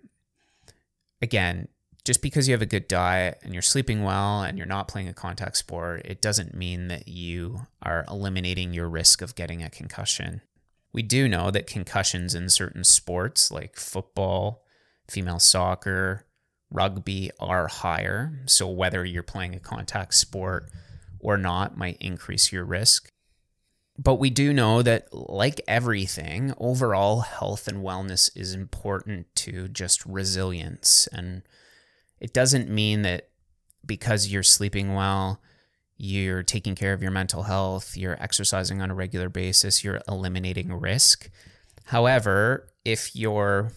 Again, 1.21 1.67
just 2.03 2.21
because 2.21 2.47
you 2.47 2.53
have 2.53 2.61
a 2.61 2.67
good 2.67 2.87
diet 2.87 3.39
and 3.43 3.53
you're 3.53 3.61
sleeping 3.61 4.03
well 4.03 4.41
and 4.41 4.57
you're 4.57 4.67
not 4.67 4.87
playing 4.87 5.07
a 5.07 5.13
contact 5.13 5.57
sport, 5.57 6.01
it 6.05 6.21
doesn't 6.21 6.55
mean 6.55 6.87
that 6.87 7.07
you 7.07 7.67
are 7.81 8.05
eliminating 8.09 8.73
your 8.73 8.89
risk 8.89 9.21
of 9.21 9.35
getting 9.35 9.61
a 9.61 9.69
concussion. 9.69 10.41
We 10.93 11.03
do 11.03 11.27
know 11.27 11.51
that 11.51 11.67
concussions 11.67 12.33
in 12.33 12.49
certain 12.49 12.83
sports 12.83 13.51
like 13.51 13.75
football, 13.75 14.63
female 15.07 15.39
soccer, 15.39 16.25
rugby 16.71 17.31
are 17.39 17.67
higher. 17.67 18.41
So, 18.45 18.67
whether 18.67 19.05
you're 19.05 19.23
playing 19.23 19.53
a 19.53 19.59
contact 19.59 20.15
sport 20.15 20.69
or 21.19 21.37
not 21.37 21.77
might 21.77 21.97
increase 21.99 22.51
your 22.51 22.65
risk. 22.65 23.11
But 23.97 24.15
we 24.15 24.31
do 24.31 24.51
know 24.51 24.81
that, 24.81 25.13
like 25.13 25.61
everything, 25.67 26.53
overall 26.57 27.21
health 27.21 27.67
and 27.67 27.83
wellness 27.83 28.35
is 28.35 28.55
important 28.55 29.27
to 29.35 29.67
just 29.67 30.03
resilience 30.05 31.07
and 31.13 31.43
it 32.21 32.33
doesn't 32.33 32.69
mean 32.69 33.01
that 33.01 33.29
because 33.85 34.27
you're 34.27 34.43
sleeping 34.43 34.93
well, 34.93 35.41
you're 35.97 36.43
taking 36.43 36.75
care 36.75 36.93
of 36.93 37.01
your 37.01 37.11
mental 37.11 37.43
health, 37.43 37.97
you're 37.97 38.21
exercising 38.21 38.81
on 38.81 38.91
a 38.91 38.95
regular 38.95 39.27
basis, 39.27 39.83
you're 39.83 40.01
eliminating 40.07 40.71
risk. 40.71 41.29
However, 41.85 42.69
if 42.85 43.15
you're 43.15 43.73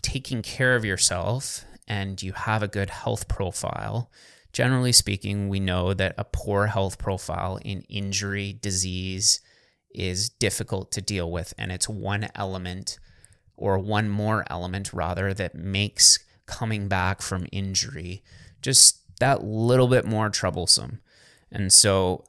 taking 0.00 0.42
care 0.42 0.76
of 0.76 0.84
yourself 0.84 1.64
and 1.86 2.22
you 2.22 2.32
have 2.32 2.62
a 2.62 2.68
good 2.68 2.90
health 2.90 3.28
profile, 3.28 4.10
generally 4.52 4.92
speaking, 4.92 5.48
we 5.48 5.60
know 5.60 5.92
that 5.92 6.14
a 6.16 6.24
poor 6.24 6.66
health 6.66 6.98
profile 6.98 7.58
in 7.62 7.82
injury, 7.82 8.56
disease 8.60 9.40
is 9.90 10.28
difficult 10.28 10.92
to 10.92 11.02
deal 11.02 11.30
with. 11.30 11.52
And 11.58 11.72
it's 11.72 11.88
one 11.88 12.28
element 12.34 12.98
or 13.56 13.78
one 13.78 14.08
more 14.08 14.44
element 14.48 14.92
rather 14.92 15.34
that 15.34 15.54
makes 15.54 16.20
coming 16.48 16.88
back 16.88 17.22
from 17.22 17.46
injury 17.52 18.24
just 18.60 19.02
that 19.20 19.44
little 19.44 19.86
bit 19.86 20.04
more 20.04 20.30
troublesome. 20.30 21.00
And 21.52 21.72
so 21.72 22.24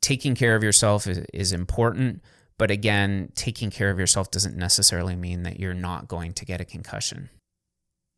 taking 0.00 0.34
care 0.34 0.54
of 0.54 0.62
yourself 0.62 1.06
is, 1.06 1.18
is 1.32 1.52
important. 1.52 2.22
But 2.58 2.70
again, 2.70 3.32
taking 3.34 3.70
care 3.70 3.90
of 3.90 3.98
yourself 3.98 4.30
doesn't 4.30 4.56
necessarily 4.56 5.16
mean 5.16 5.42
that 5.42 5.58
you're 5.58 5.74
not 5.74 6.06
going 6.06 6.32
to 6.34 6.44
get 6.44 6.60
a 6.60 6.64
concussion. 6.64 7.30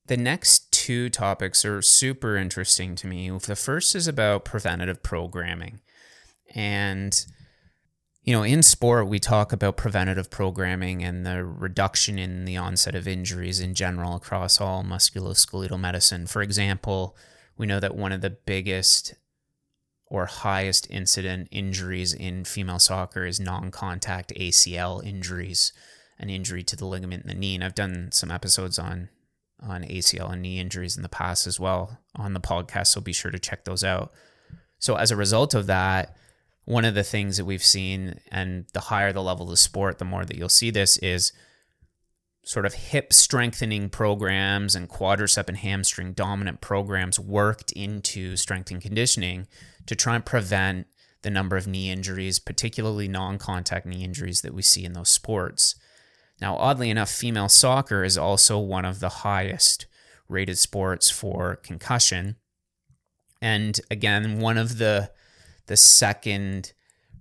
The 0.07 0.17
next 0.19 0.71
two 0.71 1.09
topics 1.09 1.65
are 1.65 1.81
super 1.81 2.37
interesting 2.37 2.95
to 2.97 3.07
me. 3.07 3.31
The 3.31 3.57
first 3.57 3.95
is 3.95 4.07
about 4.07 4.45
preventative 4.45 5.03
programming. 5.03 5.81
And 6.55 7.25
you 8.25 8.33
know, 8.33 8.43
in 8.43 8.63
sport, 8.63 9.07
we 9.07 9.19
talk 9.19 9.53
about 9.53 9.77
preventative 9.77 10.31
programming 10.31 11.05
and 11.05 11.27
the 11.27 11.45
reduction 11.45 12.19
in 12.19 12.47
the 12.47 12.57
onset 12.57 12.95
of 12.95 13.07
injuries 13.07 13.61
in 13.61 13.75
general 13.75 14.17
across 14.17 14.63
all 14.63 14.83
musculoskeletal 14.83 15.79
medicine. 15.79 16.27
For 16.27 16.41
example, 16.41 17.17
we 17.59 17.67
know 17.67 17.81
that 17.81 17.95
one 17.95 18.13
of 18.13 18.23
the 18.23 18.31
biggest 18.31 19.15
or 20.07 20.25
highest 20.25 20.89
incident 20.89 21.49
injuries 21.51 22.15
in 22.15 22.45
female 22.45 22.79
soccer 22.79 23.27
is 23.27 23.39
non 23.39 23.71
contact 23.71 24.33
ACL 24.37 25.05
injuries, 25.05 25.75
an 26.19 26.31
injury 26.31 26.63
to 26.63 26.77
the 26.77 26.87
ligament 26.87 27.25
in 27.25 27.29
the 27.29 27.35
knee. 27.35 27.55
And 27.55 27.65
I've 27.65 27.75
done 27.75 28.09
some 28.11 28.31
episodes 28.31 28.79
on, 28.79 29.11
on 29.61 29.83
ACL 29.83 30.33
and 30.33 30.41
knee 30.41 30.59
injuries 30.59 30.97
in 30.97 31.03
the 31.03 31.11
past 31.11 31.47
as 31.47 31.61
well 31.61 31.99
on 32.15 32.33
the 32.33 32.41
podcast, 32.41 32.87
so 32.87 33.03
be 33.03 33.13
sure 33.13 33.31
to 33.31 33.39
check 33.39 33.65
those 33.65 33.85
out. 33.85 34.13
So, 34.79 34.97
as 34.97 35.11
a 35.11 35.17
result 35.17 35.53
of 35.53 35.67
that, 35.67 36.17
one 36.65 36.85
of 36.85 36.95
the 36.95 37.03
things 37.03 37.37
that 37.37 37.45
we've 37.45 37.65
seen, 37.65 38.21
and 38.31 38.67
the 38.73 38.81
higher 38.81 39.13
the 39.13 39.23
level 39.23 39.51
of 39.51 39.59
sport, 39.59 39.99
the 39.99 40.05
more 40.05 40.25
that 40.25 40.37
you'll 40.37 40.49
see 40.49 40.71
this, 40.71 40.97
is 40.99 41.33
sort 42.45 42.67
of 42.67 42.75
hip 42.75 43.13
strengthening 43.13 43.89
programs 43.89 44.75
and 44.75 44.89
quadricep 44.89 45.49
and 45.49 45.59
hamstring 45.59 46.13
dominant 46.13 46.61
programs 46.61 47.19
worked 47.19 47.73
into 47.73 48.37
strength 48.37 48.71
and 48.71 48.83
conditioning 48.83 49.47
to 49.87 49.95
try 49.95 50.15
and 50.15 50.27
prevent 50.27 50.87
the 51.23 51.31
number 51.31 51.57
of 51.57 51.67
knee 51.67 51.91
injuries, 51.91 52.39
particularly 52.39 53.09
non 53.09 53.39
contact 53.39 53.87
knee 53.87 54.05
injuries 54.05 54.43
that 54.43 54.55
we 54.55 54.63
see 54.63 54.85
in 54.85 54.93
those 54.93 55.09
sports. 55.09 55.75
Now, 56.41 56.57
oddly 56.57 56.91
enough, 56.91 57.11
female 57.11 57.49
soccer 57.49 58.05
is 58.05 58.19
also 58.19 58.59
one 58.59 58.85
of 58.85 59.01
the 59.01 59.09
highest 59.09 59.87
rated 60.29 60.59
sports 60.59 61.11
for 61.11 61.57
concussion. 61.57 62.37
And 63.41 63.81
again, 63.91 64.41
one 64.41 64.59
of 64.59 64.79
the 64.79 65.11
the 65.67 65.77
second 65.77 66.73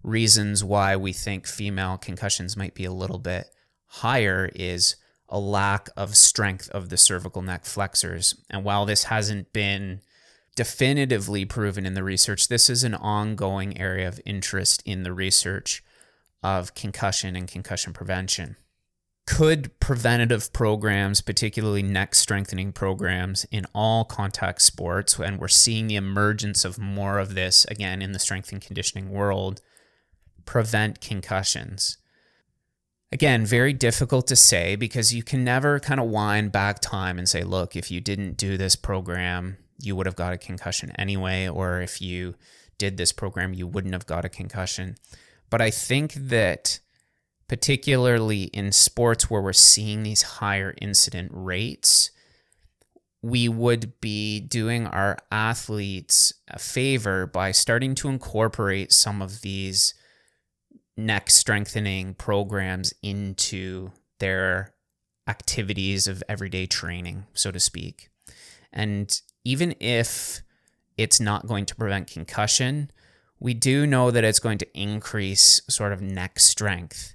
reasons 0.03 0.63
why 0.63 0.95
we 0.95 1.13
think 1.13 1.47
female 1.47 1.97
concussions 1.97 2.57
might 2.57 2.75
be 2.75 2.85
a 2.85 2.91
little 2.91 3.19
bit 3.19 3.47
higher 3.87 4.49
is 4.53 4.95
a 5.29 5.39
lack 5.39 5.89
of 5.95 6.15
strength 6.15 6.69
of 6.69 6.89
the 6.89 6.97
cervical 6.97 7.41
neck 7.41 7.65
flexors. 7.65 8.35
And 8.49 8.63
while 8.63 8.85
this 8.85 9.05
hasn't 9.05 9.53
been 9.53 10.01
definitively 10.55 11.45
proven 11.45 11.85
in 11.85 11.93
the 11.93 12.03
research, 12.03 12.47
this 12.47 12.69
is 12.69 12.83
an 12.83 12.93
ongoing 12.93 13.77
area 13.79 14.07
of 14.07 14.21
interest 14.25 14.83
in 14.85 15.03
the 15.03 15.13
research 15.13 15.83
of 16.43 16.75
concussion 16.75 17.35
and 17.35 17.47
concussion 17.47 17.93
prevention. 17.93 18.57
Could 19.25 19.79
preventative 19.79 20.51
programs, 20.51 21.21
particularly 21.21 21.81
neck 21.81 22.13
strengthening 22.13 22.73
programs 22.73 23.45
in 23.45 23.65
all 23.73 24.03
contact 24.03 24.61
sports, 24.61 25.17
and 25.17 25.39
we're 25.39 25.47
seeing 25.47 25.87
the 25.87 25.95
emergence 25.95 26.65
of 26.65 26.77
more 26.77 27.19
of 27.19 27.33
this 27.33 27.65
again 27.65 28.01
in 28.01 28.11
the 28.11 28.19
strength 28.19 28.51
and 28.51 28.61
conditioning 28.61 29.09
world, 29.09 29.61
prevent 30.45 30.99
concussions? 30.99 31.97
Again, 33.13 33.45
very 33.45 33.73
difficult 33.73 34.27
to 34.27 34.35
say 34.35 34.75
because 34.75 35.13
you 35.13 35.23
can 35.23 35.43
never 35.43 35.79
kind 35.79 35.99
of 35.99 36.09
wind 36.09 36.51
back 36.51 36.79
time 36.79 37.17
and 37.17 37.29
say, 37.29 37.43
look, 37.43 37.75
if 37.75 37.91
you 37.91 38.01
didn't 38.01 38.37
do 38.37 38.57
this 38.57 38.75
program, 38.75 39.57
you 39.79 39.95
would 39.95 40.07
have 40.07 40.15
got 40.15 40.33
a 40.33 40.37
concussion 40.37 40.91
anyway, 40.97 41.47
or 41.47 41.79
if 41.79 42.01
you 42.01 42.35
did 42.77 42.97
this 42.97 43.13
program, 43.13 43.53
you 43.53 43.67
wouldn't 43.67 43.93
have 43.93 44.07
got 44.07 44.25
a 44.25 44.29
concussion. 44.29 44.95
But 45.49 45.61
I 45.61 45.69
think 45.69 46.13
that 46.13 46.79
particularly 47.53 48.45
in 48.45 48.71
sports 48.71 49.29
where 49.29 49.39
we're 49.39 49.53
seeing 49.53 50.01
these 50.01 50.23
higher 50.23 50.73
incident 50.81 51.29
rates, 51.31 52.09
we 53.21 53.47
would 53.47 53.93
be 54.01 54.39
doing 54.39 54.87
our 54.87 55.19
athletes 55.31 56.33
a 56.47 56.57
favor 56.57 57.27
by 57.27 57.51
starting 57.51 57.93
to 57.93 58.09
incorporate 58.09 58.91
some 58.91 59.21
of 59.21 59.41
these 59.41 59.93
neck 60.97 61.29
strengthening 61.29 62.15
programs 62.15 62.91
into 63.03 63.91
their 64.17 64.73
activities 65.27 66.07
of 66.07 66.23
everyday 66.27 66.65
training, 66.65 67.23
so 67.33 67.51
to 67.51 67.59
speak. 67.59 68.09
And 68.71 69.15
even 69.45 69.75
if 69.79 70.41
it's 70.97 71.19
not 71.19 71.45
going 71.45 71.67
to 71.67 71.75
prevent 71.75 72.07
concussion, 72.07 72.89
we 73.39 73.53
do 73.53 73.85
know 73.85 74.09
that 74.09 74.23
it's 74.23 74.39
going 74.39 74.57
to 74.57 74.67
increase 74.75 75.61
sort 75.69 75.93
of 75.93 76.01
neck 76.01 76.39
strength 76.39 77.12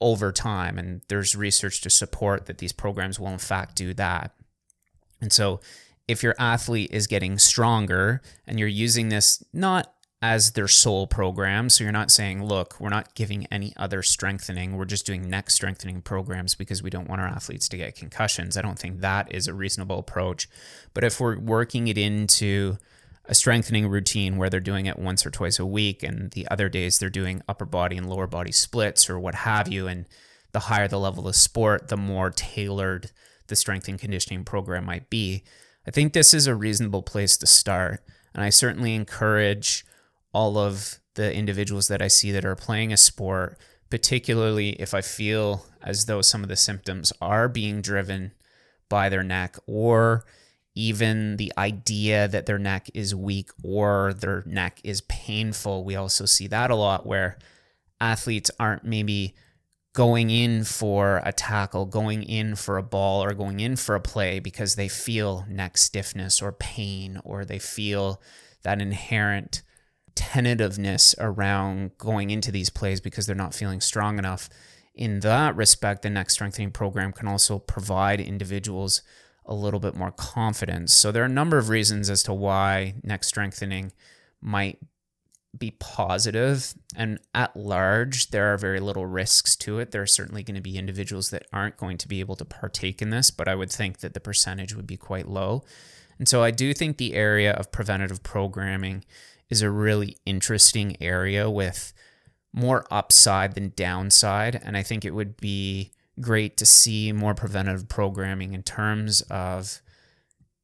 over 0.00 0.32
time. 0.32 0.78
And 0.78 1.02
there's 1.08 1.36
research 1.36 1.80
to 1.82 1.90
support 1.90 2.46
that 2.46 2.58
these 2.58 2.72
programs 2.72 3.18
will, 3.18 3.28
in 3.28 3.38
fact, 3.38 3.76
do 3.76 3.94
that. 3.94 4.32
And 5.20 5.32
so, 5.32 5.60
if 6.06 6.22
your 6.22 6.34
athlete 6.38 6.90
is 6.90 7.06
getting 7.06 7.38
stronger 7.38 8.22
and 8.46 8.58
you're 8.58 8.66
using 8.66 9.10
this 9.10 9.44
not 9.52 9.92
as 10.22 10.52
their 10.52 10.66
sole 10.66 11.06
program, 11.06 11.68
so 11.68 11.84
you're 11.84 11.92
not 11.92 12.10
saying, 12.10 12.42
look, 12.42 12.80
we're 12.80 12.88
not 12.88 13.14
giving 13.14 13.46
any 13.52 13.72
other 13.76 14.02
strengthening, 14.02 14.76
we're 14.76 14.86
just 14.86 15.06
doing 15.06 15.28
neck 15.28 15.50
strengthening 15.50 16.00
programs 16.00 16.54
because 16.54 16.82
we 16.82 16.90
don't 16.90 17.08
want 17.08 17.20
our 17.20 17.28
athletes 17.28 17.68
to 17.68 17.76
get 17.76 17.94
concussions. 17.94 18.56
I 18.56 18.62
don't 18.62 18.78
think 18.78 19.00
that 19.00 19.32
is 19.32 19.46
a 19.46 19.54
reasonable 19.54 19.98
approach. 19.98 20.48
But 20.94 21.04
if 21.04 21.20
we're 21.20 21.38
working 21.38 21.88
it 21.88 21.98
into 21.98 22.78
a 23.28 23.34
strengthening 23.34 23.86
routine 23.88 24.38
where 24.38 24.48
they're 24.48 24.58
doing 24.58 24.86
it 24.86 24.98
once 24.98 25.24
or 25.24 25.30
twice 25.30 25.58
a 25.58 25.66
week, 25.66 26.02
and 26.02 26.30
the 26.30 26.48
other 26.48 26.68
days 26.70 26.98
they're 26.98 27.10
doing 27.10 27.42
upper 27.46 27.66
body 27.66 27.96
and 27.96 28.08
lower 28.08 28.26
body 28.26 28.52
splits 28.52 29.08
or 29.08 29.20
what 29.20 29.34
have 29.34 29.68
you. 29.68 29.86
And 29.86 30.06
the 30.52 30.60
higher 30.60 30.88
the 30.88 30.98
level 30.98 31.28
of 31.28 31.36
sport, 31.36 31.88
the 31.88 31.96
more 31.96 32.30
tailored 32.30 33.10
the 33.48 33.56
strength 33.56 33.86
and 33.86 33.98
conditioning 33.98 34.44
program 34.44 34.86
might 34.86 35.10
be. 35.10 35.44
I 35.86 35.90
think 35.90 36.12
this 36.12 36.32
is 36.32 36.46
a 36.46 36.54
reasonable 36.54 37.02
place 37.02 37.36
to 37.38 37.46
start. 37.46 38.02
And 38.34 38.42
I 38.42 38.48
certainly 38.48 38.94
encourage 38.94 39.84
all 40.32 40.56
of 40.56 40.98
the 41.14 41.34
individuals 41.34 41.88
that 41.88 42.00
I 42.00 42.08
see 42.08 42.30
that 42.32 42.44
are 42.44 42.54
playing 42.54 42.92
a 42.92 42.96
sport, 42.96 43.58
particularly 43.90 44.70
if 44.80 44.94
I 44.94 45.02
feel 45.02 45.66
as 45.82 46.06
though 46.06 46.22
some 46.22 46.42
of 46.42 46.48
the 46.48 46.56
symptoms 46.56 47.12
are 47.20 47.48
being 47.48 47.82
driven 47.82 48.32
by 48.88 49.08
their 49.08 49.22
neck 49.22 49.56
or 49.66 50.24
even 50.78 51.38
the 51.38 51.52
idea 51.58 52.28
that 52.28 52.46
their 52.46 52.58
neck 52.58 52.88
is 52.94 53.12
weak 53.12 53.50
or 53.64 54.14
their 54.14 54.44
neck 54.46 54.80
is 54.84 55.00
painful. 55.02 55.82
We 55.82 55.96
also 55.96 56.24
see 56.24 56.46
that 56.46 56.70
a 56.70 56.76
lot 56.76 57.04
where 57.04 57.36
athletes 58.00 58.48
aren't 58.60 58.84
maybe 58.84 59.34
going 59.92 60.30
in 60.30 60.62
for 60.62 61.20
a 61.24 61.32
tackle, 61.32 61.84
going 61.84 62.22
in 62.22 62.54
for 62.54 62.78
a 62.78 62.82
ball, 62.84 63.24
or 63.24 63.34
going 63.34 63.58
in 63.58 63.74
for 63.74 63.96
a 63.96 64.00
play 64.00 64.38
because 64.38 64.76
they 64.76 64.86
feel 64.86 65.44
neck 65.48 65.76
stiffness 65.76 66.40
or 66.40 66.52
pain, 66.52 67.20
or 67.24 67.44
they 67.44 67.58
feel 67.58 68.22
that 68.62 68.80
inherent 68.80 69.62
tentativeness 70.14 71.12
around 71.18 71.90
going 71.98 72.30
into 72.30 72.52
these 72.52 72.70
plays 72.70 73.00
because 73.00 73.26
they're 73.26 73.34
not 73.34 73.52
feeling 73.52 73.80
strong 73.80 74.16
enough. 74.16 74.48
In 74.94 75.18
that 75.20 75.56
respect, 75.56 76.02
the 76.02 76.10
neck 76.10 76.30
strengthening 76.30 76.70
program 76.70 77.12
can 77.12 77.26
also 77.26 77.58
provide 77.58 78.20
individuals 78.20 79.02
a 79.48 79.54
little 79.54 79.80
bit 79.80 79.96
more 79.96 80.12
confidence. 80.12 80.92
So 80.92 81.10
there 81.10 81.22
are 81.22 81.26
a 81.26 81.30
number 81.30 81.58
of 81.58 81.68
reasons 81.70 82.10
as 82.10 82.22
to 82.24 82.34
why 82.34 82.94
neck 83.02 83.24
strengthening 83.24 83.92
might 84.40 84.78
be 85.56 85.70
positive 85.78 86.74
and 86.94 87.18
at 87.34 87.56
large 87.56 88.30
there 88.30 88.52
are 88.52 88.58
very 88.58 88.80
little 88.80 89.06
risks 89.06 89.56
to 89.56 89.78
it 89.78 89.90
there 89.90 90.02
are 90.02 90.06
certainly 90.06 90.42
going 90.42 90.54
to 90.54 90.60
be 90.60 90.76
individuals 90.76 91.30
that 91.30 91.46
aren't 91.52 91.78
going 91.78 91.96
to 91.96 92.06
be 92.06 92.20
able 92.20 92.36
to 92.36 92.44
partake 92.44 93.00
in 93.00 93.08
this 93.10 93.30
but 93.30 93.48
i 93.48 93.54
would 93.54 93.70
think 93.70 93.98
that 93.98 94.12
the 94.12 94.20
percentage 94.20 94.74
would 94.74 94.86
be 94.86 94.96
quite 94.96 95.26
low 95.26 95.64
and 96.18 96.28
so 96.28 96.42
i 96.42 96.50
do 96.50 96.74
think 96.74 96.98
the 96.98 97.14
area 97.14 97.52
of 97.52 97.72
preventative 97.72 98.22
programming 98.22 99.02
is 99.48 99.62
a 99.62 99.70
really 99.70 100.18
interesting 100.26 100.96
area 101.00 101.48
with 101.48 101.94
more 102.52 102.86
upside 102.90 103.54
than 103.54 103.72
downside 103.74 104.60
and 104.62 104.76
i 104.76 104.82
think 104.82 105.02
it 105.02 105.14
would 105.14 105.36
be 105.38 105.90
great 106.20 106.56
to 106.58 106.66
see 106.66 107.12
more 107.12 107.34
preventative 107.34 107.88
programming 107.88 108.52
in 108.52 108.62
terms 108.62 109.20
of 109.30 109.80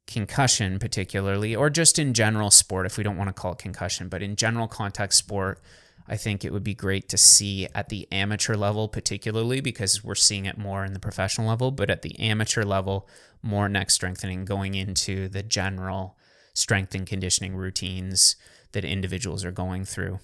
concussion, 0.06 0.78
particularly, 0.78 1.56
or 1.56 1.70
just 1.70 1.98
in 1.98 2.14
general 2.14 2.50
sport, 2.50 2.86
if 2.86 2.98
we 2.98 3.04
don't 3.04 3.16
want 3.16 3.28
to 3.28 3.32
call 3.32 3.52
it 3.52 3.58
concussion, 3.58 4.08
but 4.08 4.22
in 4.22 4.36
general 4.36 4.68
contact 4.68 5.14
sport. 5.14 5.60
I 6.06 6.18
think 6.18 6.44
it 6.44 6.52
would 6.52 6.64
be 6.64 6.74
great 6.74 7.08
to 7.08 7.16
see 7.16 7.66
at 7.74 7.88
the 7.88 8.06
amateur 8.12 8.56
level, 8.56 8.88
particularly 8.88 9.62
because 9.62 10.04
we're 10.04 10.14
seeing 10.14 10.44
it 10.44 10.58
more 10.58 10.84
in 10.84 10.92
the 10.92 11.00
professional 11.00 11.48
level, 11.48 11.70
but 11.70 11.88
at 11.88 12.02
the 12.02 12.18
amateur 12.20 12.62
level, 12.62 13.08
more 13.42 13.70
neck 13.70 13.90
strengthening 13.90 14.44
going 14.44 14.74
into 14.74 15.28
the 15.28 15.42
general 15.42 16.18
strength 16.52 16.94
and 16.94 17.06
conditioning 17.06 17.56
routines 17.56 18.36
that 18.72 18.84
individuals 18.84 19.46
are 19.46 19.50
going 19.50 19.86
through. 19.86 20.18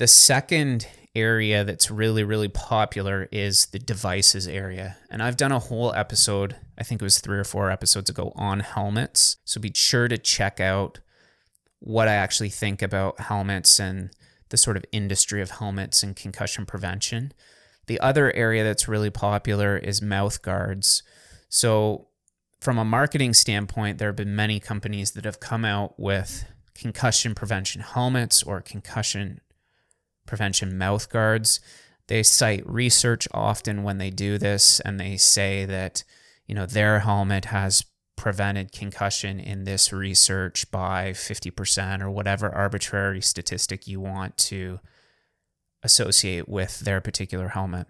The 0.00 0.08
second 0.08 0.88
area 1.14 1.62
that's 1.62 1.90
really, 1.90 2.24
really 2.24 2.48
popular 2.48 3.28
is 3.30 3.66
the 3.66 3.78
devices 3.78 4.48
area. 4.48 4.96
And 5.10 5.22
I've 5.22 5.36
done 5.36 5.52
a 5.52 5.58
whole 5.58 5.92
episode, 5.92 6.56
I 6.78 6.84
think 6.84 7.02
it 7.02 7.04
was 7.04 7.18
three 7.18 7.36
or 7.36 7.44
four 7.44 7.70
episodes 7.70 8.08
ago, 8.08 8.32
on 8.34 8.60
helmets. 8.60 9.36
So 9.44 9.60
be 9.60 9.70
sure 9.74 10.08
to 10.08 10.16
check 10.16 10.58
out 10.58 11.00
what 11.80 12.08
I 12.08 12.14
actually 12.14 12.48
think 12.48 12.80
about 12.80 13.20
helmets 13.20 13.78
and 13.78 14.08
the 14.48 14.56
sort 14.56 14.78
of 14.78 14.86
industry 14.90 15.42
of 15.42 15.50
helmets 15.50 16.02
and 16.02 16.16
concussion 16.16 16.64
prevention. 16.64 17.34
The 17.86 18.00
other 18.00 18.32
area 18.32 18.64
that's 18.64 18.88
really 18.88 19.10
popular 19.10 19.76
is 19.76 20.00
mouth 20.00 20.40
guards. 20.40 21.02
So, 21.50 22.08
from 22.62 22.78
a 22.78 22.86
marketing 22.86 23.34
standpoint, 23.34 23.98
there 23.98 24.08
have 24.08 24.16
been 24.16 24.34
many 24.34 24.60
companies 24.60 25.10
that 25.10 25.26
have 25.26 25.40
come 25.40 25.66
out 25.66 26.00
with 26.00 26.46
concussion 26.74 27.34
prevention 27.34 27.82
helmets 27.82 28.42
or 28.42 28.62
concussion 28.62 29.42
prevention 30.30 30.78
mouth 30.78 31.10
guards. 31.10 31.60
They 32.06 32.22
cite 32.22 32.66
research 32.66 33.28
often 33.34 33.82
when 33.82 33.98
they 33.98 34.10
do 34.10 34.38
this, 34.38 34.80
and 34.80 34.98
they 34.98 35.16
say 35.16 35.64
that 35.66 36.04
you 36.46 36.54
know 36.54 36.66
their 36.66 37.00
helmet 37.00 37.46
has 37.46 37.84
prevented 38.16 38.70
concussion 38.70 39.40
in 39.40 39.64
this 39.64 39.92
research 39.92 40.70
by 40.70 41.10
50% 41.10 42.02
or 42.02 42.10
whatever 42.10 42.54
arbitrary 42.54 43.22
statistic 43.22 43.86
you 43.86 43.98
want 43.98 44.36
to 44.36 44.78
associate 45.82 46.46
with 46.46 46.80
their 46.80 47.00
particular 47.00 47.48
helmet. 47.48 47.86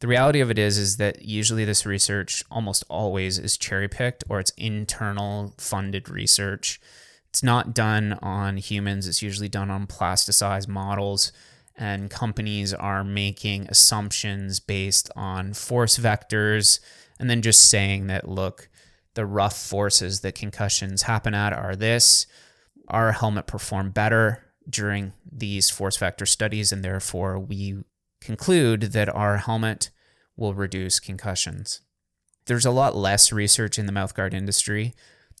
The 0.00 0.08
reality 0.08 0.40
of 0.40 0.50
it 0.50 0.58
is 0.58 0.78
is 0.78 0.96
that 0.96 1.26
usually 1.26 1.66
this 1.66 1.84
research 1.84 2.42
almost 2.50 2.84
always 2.88 3.38
is 3.38 3.58
cherry 3.58 3.86
picked 3.88 4.24
or 4.30 4.40
it's 4.40 4.52
internal 4.56 5.54
funded 5.58 6.08
research. 6.08 6.80
It's 7.28 7.42
not 7.42 7.74
done 7.74 8.18
on 8.22 8.56
humans, 8.56 9.06
it's 9.06 9.20
usually 9.20 9.50
done 9.50 9.70
on 9.70 9.86
plasticized 9.86 10.68
models 10.68 11.32
and 11.76 12.10
companies 12.10 12.74
are 12.74 13.02
making 13.02 13.66
assumptions 13.68 14.60
based 14.60 15.10
on 15.16 15.54
force 15.54 15.98
vectors 15.98 16.80
and 17.18 17.28
then 17.28 17.42
just 17.42 17.70
saying 17.70 18.06
that 18.08 18.28
look 18.28 18.68
the 19.14 19.26
rough 19.26 19.56
forces 19.56 20.20
that 20.20 20.34
concussions 20.34 21.02
happen 21.02 21.34
at 21.34 21.52
are 21.52 21.76
this. 21.76 22.26
Our 22.88 23.12
helmet 23.12 23.46
performed 23.46 23.94
better 23.94 24.44
during 24.68 25.12
these 25.30 25.70
force 25.70 25.96
vector 25.96 26.26
studies 26.26 26.72
and 26.72 26.84
therefore 26.84 27.38
we 27.38 27.82
conclude 28.20 28.82
that 28.92 29.08
our 29.08 29.38
helmet 29.38 29.90
will 30.36 30.54
reduce 30.54 31.00
concussions. 31.00 31.80
There's 32.46 32.66
a 32.66 32.70
lot 32.70 32.96
less 32.96 33.32
research 33.32 33.78
in 33.78 33.86
the 33.86 33.92
mouthguard 33.92 34.32
industry. 34.32 34.94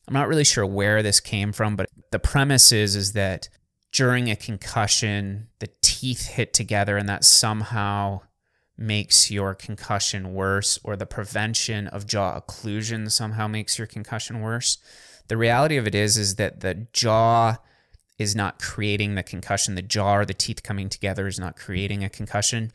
I'm 0.06 0.14
not 0.14 0.28
really 0.28 0.44
sure 0.44 0.66
where 0.66 1.02
this 1.02 1.20
came 1.20 1.52
from 1.52 1.76
but 1.76 1.88
the 2.10 2.18
premise 2.18 2.72
is 2.72 2.96
is 2.96 3.12
that 3.12 3.48
during 3.92 4.30
a 4.30 4.36
concussion, 4.36 5.48
the 5.58 5.68
teeth 5.82 6.26
hit 6.26 6.52
together 6.52 6.96
and 6.96 7.08
that 7.08 7.24
somehow 7.24 8.20
makes 8.76 9.30
your 9.30 9.54
concussion 9.54 10.32
worse, 10.32 10.78
or 10.82 10.96
the 10.96 11.06
prevention 11.06 11.86
of 11.88 12.06
jaw 12.06 12.40
occlusion 12.40 13.10
somehow 13.10 13.46
makes 13.46 13.76
your 13.76 13.86
concussion 13.86 14.40
worse. 14.40 14.78
The 15.28 15.36
reality 15.36 15.76
of 15.76 15.86
it 15.86 15.94
is, 15.94 16.16
is 16.16 16.36
that 16.36 16.60
the 16.60 16.86
jaw 16.92 17.58
is 18.18 18.34
not 18.34 18.58
creating 18.58 19.14
the 19.14 19.22
concussion. 19.22 19.74
The 19.74 19.82
jaw 19.82 20.16
or 20.16 20.24
the 20.24 20.34
teeth 20.34 20.62
coming 20.62 20.88
together 20.88 21.26
is 21.26 21.38
not 21.38 21.56
creating 21.56 22.04
a 22.04 22.08
concussion. 22.08 22.72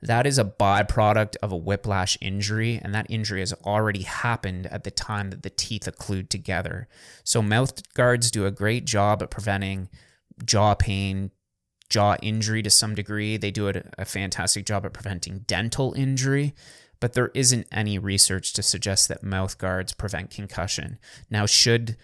that 0.00 0.28
is 0.28 0.38
a 0.38 0.44
byproduct 0.44 1.34
of 1.42 1.50
a 1.50 1.56
whiplash 1.56 2.16
injury, 2.20 2.80
and 2.80 2.94
that 2.94 3.10
injury 3.10 3.40
has 3.40 3.52
already 3.64 4.02
happened 4.02 4.68
at 4.68 4.84
the 4.84 4.92
time 4.92 5.30
that 5.30 5.42
the 5.42 5.50
teeth 5.50 5.88
occlude 5.90 6.28
together. 6.28 6.86
So, 7.24 7.42
mouth 7.42 7.92
guards 7.94 8.30
do 8.30 8.46
a 8.46 8.52
great 8.52 8.84
job 8.84 9.24
at 9.24 9.30
preventing 9.30 9.88
jaw 10.44 10.74
pain, 10.74 11.30
jaw 11.88 12.16
injury 12.22 12.62
to 12.62 12.70
some 12.70 12.94
degree. 12.94 13.36
They 13.36 13.50
do 13.50 13.68
a, 13.68 14.04
fantastic 14.04 14.66
job 14.66 14.84
at 14.84 14.92
preventing 14.92 15.40
dental 15.40 15.92
injury, 15.94 16.54
but 17.00 17.14
there 17.14 17.30
isn't 17.34 17.66
any 17.72 17.98
research 17.98 18.52
to 18.54 18.62
suggest 18.62 19.08
that 19.08 19.22
mouth 19.22 19.58
guards 19.58 19.92
prevent 19.92 20.30
concussion. 20.30 20.98
Now, 21.30 21.46
should 21.46 21.96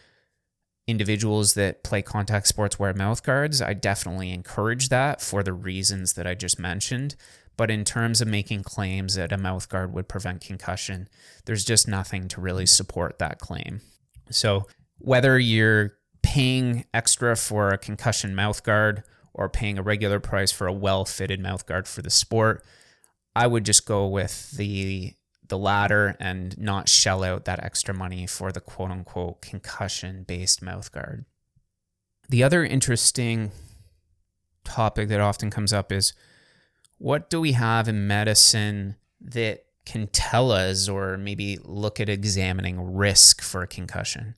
individuals 0.86 1.54
that 1.54 1.82
play 1.82 2.02
contact 2.02 2.46
sports 2.46 2.78
wear 2.78 2.92
mouth 2.92 3.22
guards, 3.22 3.62
I 3.62 3.72
definitely 3.74 4.30
encourage 4.30 4.90
that 4.90 5.20
for 5.20 5.42
the 5.42 5.52
reasons 5.52 6.12
that 6.14 6.26
I 6.26 6.34
just 6.34 6.58
mentioned. 6.58 7.16
But 7.56 7.70
in 7.70 7.84
terms 7.84 8.20
of 8.20 8.26
making 8.26 8.64
claims 8.64 9.14
that 9.14 9.32
a 9.32 9.38
mouth 9.38 9.68
guard 9.68 9.94
would 9.94 10.08
prevent 10.08 10.40
concussion, 10.40 11.08
there's 11.44 11.64
just 11.64 11.86
nothing 11.86 12.26
to 12.28 12.40
really 12.40 12.66
support 12.66 13.18
that 13.20 13.38
claim. 13.38 13.80
So, 14.28 14.66
whether 14.98 15.38
you're 15.38 15.92
paying 16.24 16.86
extra 16.94 17.36
for 17.36 17.68
a 17.68 17.76
concussion 17.76 18.34
mouth 18.34 18.62
guard 18.62 19.02
or 19.34 19.50
paying 19.50 19.76
a 19.76 19.82
regular 19.82 20.18
price 20.18 20.50
for 20.50 20.66
a 20.66 20.72
well 20.72 21.04
fitted 21.04 21.38
mouth 21.38 21.66
guard 21.66 21.86
for 21.86 22.00
the 22.00 22.08
sport, 22.08 22.64
I 23.36 23.46
would 23.46 23.64
just 23.64 23.86
go 23.86 24.06
with 24.08 24.52
the 24.52 25.12
the 25.46 25.58
latter 25.58 26.16
and 26.18 26.56
not 26.56 26.88
shell 26.88 27.22
out 27.22 27.44
that 27.44 27.62
extra 27.62 27.92
money 27.92 28.26
for 28.26 28.50
the 28.50 28.62
quote 28.62 28.90
unquote 28.90 29.42
concussion 29.42 30.24
based 30.26 30.62
mouth 30.62 30.90
guard. 30.90 31.26
The 32.30 32.42
other 32.42 32.64
interesting 32.64 33.52
topic 34.64 35.10
that 35.10 35.20
often 35.20 35.50
comes 35.50 35.74
up 35.74 35.92
is 35.92 36.14
what 36.96 37.28
do 37.28 37.38
we 37.38 37.52
have 37.52 37.86
in 37.86 38.06
medicine 38.06 38.96
that 39.20 39.66
can 39.84 40.06
tell 40.06 40.50
us 40.50 40.88
or 40.88 41.18
maybe 41.18 41.58
look 41.62 42.00
at 42.00 42.08
examining 42.08 42.94
risk 42.94 43.42
for 43.42 43.60
a 43.62 43.66
concussion? 43.66 44.36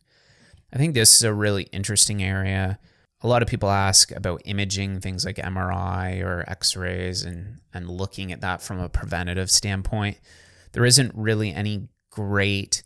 I 0.76 0.78
think 0.78 0.92
this 0.92 1.16
is 1.16 1.22
a 1.22 1.32
really 1.32 1.64
interesting 1.72 2.22
area. 2.22 2.78
A 3.22 3.26
lot 3.26 3.40
of 3.40 3.48
people 3.48 3.70
ask 3.70 4.12
about 4.12 4.42
imaging, 4.44 5.00
things 5.00 5.24
like 5.24 5.36
MRI 5.36 6.22
or 6.22 6.44
x 6.46 6.76
rays, 6.76 7.22
and, 7.22 7.60
and 7.72 7.88
looking 7.88 8.30
at 8.30 8.42
that 8.42 8.60
from 8.60 8.78
a 8.78 8.90
preventative 8.90 9.50
standpoint 9.50 10.18
there 10.76 10.84
isn't 10.84 11.10
really 11.14 11.54
any 11.54 11.88
great 12.10 12.82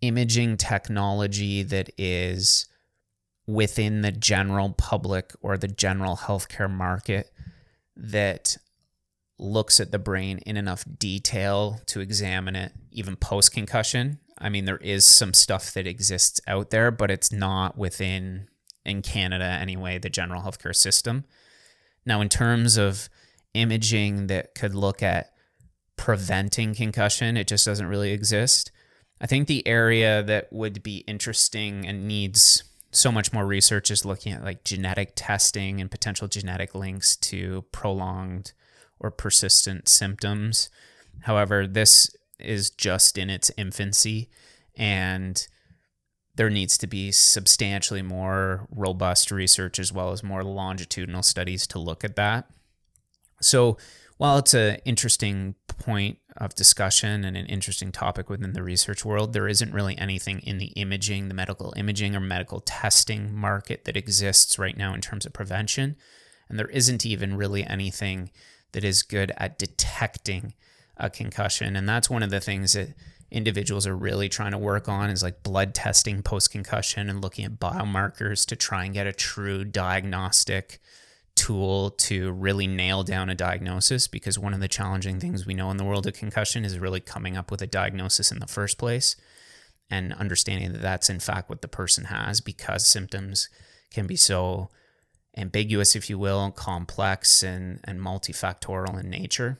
imaging 0.00 0.56
technology 0.56 1.62
that 1.62 1.90
is 1.98 2.64
within 3.46 4.00
the 4.00 4.10
general 4.10 4.70
public 4.70 5.34
or 5.42 5.58
the 5.58 5.68
general 5.68 6.16
healthcare 6.16 6.70
market 6.70 7.30
that 7.94 8.56
looks 9.38 9.78
at 9.78 9.90
the 9.90 9.98
brain 9.98 10.38
in 10.46 10.56
enough 10.56 10.86
detail 10.98 11.82
to 11.84 12.00
examine 12.00 12.56
it 12.56 12.72
even 12.90 13.14
post 13.14 13.52
concussion. 13.52 14.18
I 14.38 14.48
mean, 14.48 14.64
there 14.64 14.78
is 14.78 15.04
some 15.04 15.32
stuff 15.32 15.72
that 15.74 15.86
exists 15.86 16.40
out 16.46 16.70
there, 16.70 16.90
but 16.90 17.10
it's 17.10 17.32
not 17.32 17.78
within, 17.78 18.48
in 18.84 19.02
Canada 19.02 19.44
anyway, 19.44 19.98
the 19.98 20.10
general 20.10 20.42
healthcare 20.42 20.74
system. 20.74 21.24
Now, 22.04 22.20
in 22.20 22.28
terms 22.28 22.76
of 22.76 23.08
imaging 23.54 24.26
that 24.26 24.54
could 24.54 24.74
look 24.74 25.02
at 25.02 25.30
preventing 25.96 26.74
concussion. 26.74 27.36
It 27.36 27.46
just 27.46 27.64
doesn't 27.64 27.86
really 27.86 28.12
exist. 28.12 28.70
I 29.20 29.26
think 29.26 29.46
the 29.46 29.66
area 29.66 30.22
that 30.22 30.52
would 30.52 30.82
be 30.82 30.98
interesting 30.98 31.86
and 31.86 32.06
needs 32.06 32.64
so 32.92 33.10
much 33.10 33.32
more 33.32 33.46
research 33.46 33.90
is 33.90 34.04
looking 34.04 34.32
at 34.32 34.44
like 34.44 34.64
genetic 34.64 35.12
testing 35.14 35.80
and 35.80 35.90
potential 35.90 36.28
genetic 36.28 36.74
links 36.74 37.16
to 37.16 37.64
prolonged 37.72 38.52
or 39.00 39.10
persistent 39.10 39.88
symptoms. 39.88 40.68
However, 41.22 41.66
this 41.66 42.14
is 42.38 42.70
just 42.70 43.18
in 43.18 43.30
its 43.30 43.50
infancy 43.56 44.30
and 44.76 45.46
there 46.36 46.50
needs 46.50 46.76
to 46.78 46.86
be 46.86 47.12
substantially 47.12 48.02
more 48.02 48.66
robust 48.70 49.30
research 49.30 49.78
as 49.78 49.92
well 49.92 50.10
as 50.10 50.22
more 50.22 50.42
longitudinal 50.42 51.22
studies 51.22 51.66
to 51.68 51.78
look 51.78 52.02
at 52.02 52.16
that. 52.16 52.50
So, 53.40 53.76
while 54.16 54.38
it's 54.38 54.54
an 54.54 54.78
interesting 54.84 55.56
point 55.66 56.18
of 56.36 56.54
discussion 56.54 57.24
and 57.24 57.36
an 57.36 57.46
interesting 57.46 57.90
topic 57.90 58.30
within 58.30 58.52
the 58.52 58.62
research 58.62 59.04
world, 59.04 59.32
there 59.32 59.48
isn't 59.48 59.72
really 59.72 59.98
anything 59.98 60.38
in 60.40 60.58
the 60.58 60.66
imaging, 60.76 61.28
the 61.28 61.34
medical 61.34 61.74
imaging 61.76 62.14
or 62.14 62.20
medical 62.20 62.60
testing 62.60 63.34
market 63.34 63.84
that 63.84 63.96
exists 63.96 64.56
right 64.56 64.76
now 64.76 64.94
in 64.94 65.00
terms 65.00 65.26
of 65.26 65.32
prevention. 65.32 65.96
And 66.48 66.58
there 66.58 66.68
isn't 66.68 67.04
even 67.04 67.36
really 67.36 67.64
anything 67.64 68.30
that 68.72 68.84
is 68.84 69.02
good 69.02 69.32
at 69.36 69.58
detecting 69.58 70.54
a 70.96 71.10
concussion. 71.10 71.76
And 71.76 71.88
that's 71.88 72.10
one 72.10 72.22
of 72.22 72.30
the 72.30 72.40
things 72.40 72.74
that 72.74 72.94
individuals 73.30 73.86
are 73.86 73.96
really 73.96 74.28
trying 74.28 74.52
to 74.52 74.58
work 74.58 74.88
on 74.88 75.10
is 75.10 75.22
like 75.22 75.42
blood 75.42 75.74
testing 75.74 76.22
post 76.22 76.50
concussion 76.50 77.10
and 77.10 77.20
looking 77.20 77.44
at 77.44 77.58
biomarkers 77.58 78.46
to 78.46 78.56
try 78.56 78.84
and 78.84 78.94
get 78.94 79.06
a 79.06 79.12
true 79.12 79.64
diagnostic 79.64 80.78
tool 81.34 81.90
to 81.90 82.30
really 82.32 82.66
nail 82.66 83.02
down 83.02 83.28
a 83.28 83.34
diagnosis 83.34 84.06
because 84.06 84.38
one 84.38 84.54
of 84.54 84.60
the 84.60 84.68
challenging 84.68 85.18
things 85.18 85.44
we 85.44 85.54
know 85.54 85.70
in 85.70 85.78
the 85.78 85.84
world 85.84 86.06
of 86.06 86.14
concussion 86.14 86.64
is 86.64 86.78
really 86.78 87.00
coming 87.00 87.36
up 87.36 87.50
with 87.50 87.60
a 87.60 87.66
diagnosis 87.66 88.30
in 88.30 88.38
the 88.38 88.46
first 88.46 88.78
place 88.78 89.16
and 89.90 90.12
understanding 90.14 90.72
that 90.72 90.80
that's 90.80 91.10
in 91.10 91.18
fact 91.18 91.48
what 91.48 91.60
the 91.60 91.68
person 91.68 92.04
has 92.04 92.40
because 92.40 92.86
symptoms 92.86 93.48
can 93.90 94.06
be 94.06 94.16
so 94.16 94.70
ambiguous 95.36 95.96
if 95.96 96.08
you 96.08 96.16
will 96.18 96.52
complex 96.52 97.42
and 97.42 97.80
and 97.82 98.00
multifactorial 98.00 99.00
in 99.00 99.10
nature 99.10 99.58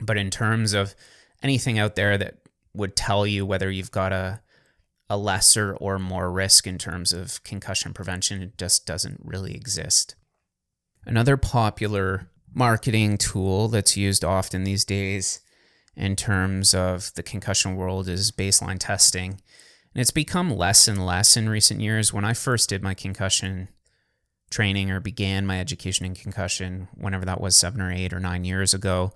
but 0.00 0.16
in 0.16 0.30
terms 0.30 0.72
of 0.72 0.94
anything 1.42 1.78
out 1.78 1.94
there 1.94 2.18
that 2.18 2.36
would 2.74 2.96
tell 2.96 3.26
you 3.26 3.44
whether 3.44 3.70
you've 3.70 3.90
got 3.90 4.12
a 4.12 4.40
a 5.12 5.16
lesser 5.16 5.74
or 5.76 5.98
more 5.98 6.30
risk 6.30 6.68
in 6.68 6.78
terms 6.78 7.12
of 7.12 7.42
concussion 7.42 7.92
prevention 7.92 8.40
it 8.42 8.56
just 8.56 8.86
doesn't 8.86 9.20
really 9.24 9.54
exist 9.54 10.14
Another 11.06 11.36
popular 11.36 12.28
marketing 12.52 13.16
tool 13.16 13.68
that's 13.68 13.96
used 13.96 14.24
often 14.24 14.64
these 14.64 14.84
days 14.84 15.40
in 15.96 16.16
terms 16.16 16.74
of 16.74 17.12
the 17.14 17.22
concussion 17.22 17.76
world 17.76 18.08
is 18.08 18.32
baseline 18.32 18.78
testing. 18.78 19.40
And 19.94 20.00
it's 20.00 20.10
become 20.10 20.50
less 20.50 20.86
and 20.86 21.04
less 21.04 21.36
in 21.36 21.48
recent 21.48 21.80
years. 21.80 22.12
When 22.12 22.24
I 22.24 22.34
first 22.34 22.68
did 22.68 22.82
my 22.82 22.94
concussion 22.94 23.68
training 24.50 24.90
or 24.90 25.00
began 25.00 25.46
my 25.46 25.58
education 25.58 26.06
in 26.06 26.14
concussion, 26.14 26.88
whenever 26.94 27.24
that 27.24 27.40
was 27.40 27.56
seven 27.56 27.80
or 27.80 27.90
eight 27.90 28.12
or 28.12 28.20
nine 28.20 28.44
years 28.44 28.74
ago, 28.74 29.12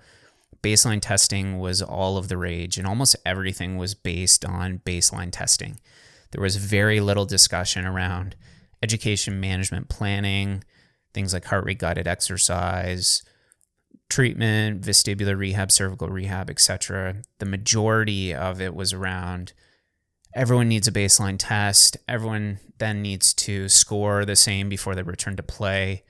baseline 0.65 0.99
testing 0.99 1.59
was 1.59 1.81
all 1.81 2.17
of 2.17 2.27
the 2.27 2.37
rage, 2.37 2.79
and 2.79 2.87
almost 2.87 3.15
everything 3.23 3.77
was 3.77 3.93
based 3.93 4.43
on 4.43 4.79
baseline 4.79 5.29
testing. 5.31 5.79
There 6.31 6.41
was 6.41 6.55
very 6.55 6.99
little 6.99 7.25
discussion 7.25 7.85
around 7.85 8.35
education 8.81 9.39
management 9.39 9.89
planning, 9.89 10.63
things 11.13 11.33
like 11.33 11.45
heart 11.45 11.65
rate 11.65 11.77
guided 11.77 12.07
exercise, 12.07 13.21
treatment, 14.09 14.81
vestibular 14.81 15.37
rehab, 15.37 15.71
cervical 15.71 16.09
rehab, 16.09 16.49
etc. 16.49 17.17
The 17.37 17.45
majority 17.45 18.33
of 18.33 18.59
it 18.59 18.73
was 18.73 18.91
around 18.91 19.53
everyone 20.33 20.67
needs 20.67 20.87
a 20.87 20.91
baseline 20.91 21.37
test. 21.37 21.95
Everyone 22.07 22.59
then 22.79 23.03
needs 23.03 23.35
to 23.35 23.69
score 23.69 24.25
the 24.25 24.35
same 24.35 24.67
before 24.67 24.95
they 24.95 25.03
return 25.03 25.35
to 25.35 25.43
play, 25.43 26.03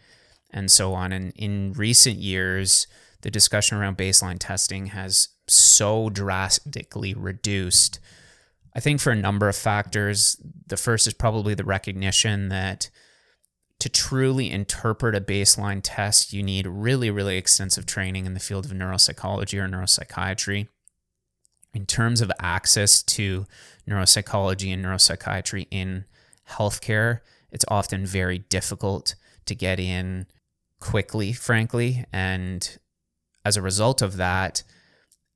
and 0.49 0.71
so 0.71 0.93
on. 0.93 1.11
And 1.11 1.33
in 1.35 1.73
recent 1.73 2.17
years, 2.17 2.87
the 3.25 3.31
discussion 3.31 3.75
around 3.75 3.97
baseline 3.97 4.37
testing 4.39 4.85
has 4.85 5.29
so 5.47 6.11
drastically 6.11 7.15
reduced. 7.15 7.99
I 8.75 8.79
think 8.79 9.01
for 9.01 9.11
a 9.11 9.15
number 9.15 9.49
of 9.49 9.55
factors. 9.55 10.39
The 10.67 10.77
first 10.77 11.07
is 11.07 11.15
probably 11.15 11.55
the 11.55 11.63
recognition 11.63 12.49
that 12.49 12.91
to 13.79 13.89
truly 13.89 14.51
interpret 14.51 15.15
a 15.15 15.21
baseline 15.21 15.81
test, 15.83 16.33
you 16.33 16.43
need 16.43 16.67
really, 16.67 17.09
really 17.09 17.35
extensive 17.37 17.87
training 17.87 18.27
in 18.27 18.35
the 18.35 18.39
field 18.39 18.65
of 18.65 18.71
neuropsychology 18.73 19.57
or 19.57 19.67
neuropsychiatry. 19.67 20.67
In 21.73 21.87
terms 21.87 22.21
of 22.21 22.31
access 22.39 23.01
to 23.01 23.47
neuropsychology 23.89 24.71
and 24.71 24.85
neuropsychiatry 24.85 25.65
in 25.71 26.05
healthcare, 26.47 27.21
it's 27.51 27.65
often 27.69 28.05
very 28.05 28.37
difficult 28.37 29.15
to 29.47 29.55
get 29.55 29.79
in 29.79 30.27
quickly, 30.79 31.33
frankly. 31.33 32.05
And 32.13 32.77
as 33.45 33.55
a 33.55 33.61
result 33.61 34.01
of 34.01 34.17
that, 34.17 34.63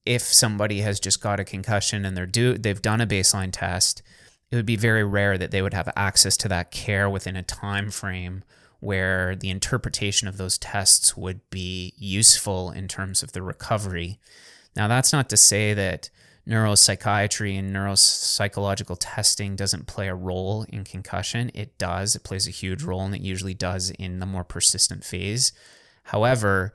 if 0.06 0.24
somebody 0.24 0.82
has 0.82 1.00
just 1.00 1.22
got 1.22 1.40
a 1.40 1.46
concussion 1.46 2.04
and 2.04 2.18
they're 2.18 2.26
do 2.26 2.58
they've 2.58 2.82
done 2.82 3.00
a 3.00 3.08
baseline 3.08 3.52
test, 3.52 4.02
it 4.50 4.56
would 4.56 4.66
be 4.66 4.76
very 4.76 5.04
rare 5.04 5.38
that 5.38 5.52
they 5.52 5.62
would 5.62 5.76
have 5.76 5.94
access 5.96 6.36
to 6.38 6.48
that 6.48 6.72
care 6.72 7.10
within 7.10 7.36
a 7.36 7.44
time 7.44 7.92
frame 7.92 8.44
where 8.80 9.36
the 9.36 9.50
interpretation 9.50 10.28
of 10.28 10.38
those 10.38 10.58
tests 10.58 11.16
would 11.16 11.42
be 11.50 11.94
useful 11.98 12.72
in 12.72 12.88
terms 12.88 13.22
of 13.22 13.34
the 13.34 13.42
recovery. 13.42 14.20
Now, 14.76 14.88
that's 14.88 15.14
not 15.14 15.30
to 15.30 15.38
say 15.38 15.74
that 15.74 16.10
neuropsychiatry 16.48 17.60
and 17.60 17.76
neuropsychological 17.76 18.98
testing 19.00 19.56
doesn't 19.56 19.86
play 19.86 20.08
a 20.08 20.16
role 20.16 20.66
in 20.70 20.84
concussion. 20.84 21.52
It 21.54 21.78
does. 21.78 22.16
It 22.16 22.24
plays 22.24 22.48
a 22.48 22.52
huge 22.52 22.82
role, 22.82 23.02
and 23.02 23.14
it 23.14 23.22
usually 23.22 23.54
does 23.54 23.92
in 23.92 24.20
the 24.20 24.26
more 24.26 24.46
persistent 24.46 25.04
phase. 25.04 25.52
However, 26.04 26.74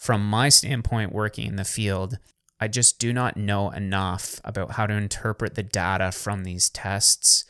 from 0.00 0.24
my 0.24 0.48
standpoint, 0.48 1.12
working 1.12 1.46
in 1.46 1.56
the 1.56 1.64
field, 1.64 2.16
I 2.58 2.68
just 2.68 2.98
do 2.98 3.12
not 3.12 3.36
know 3.36 3.68
enough 3.68 4.40
about 4.42 4.72
how 4.72 4.86
to 4.86 4.94
interpret 4.94 5.56
the 5.56 5.62
data 5.62 6.10
from 6.10 6.44
these 6.44 6.70
tests 6.70 7.44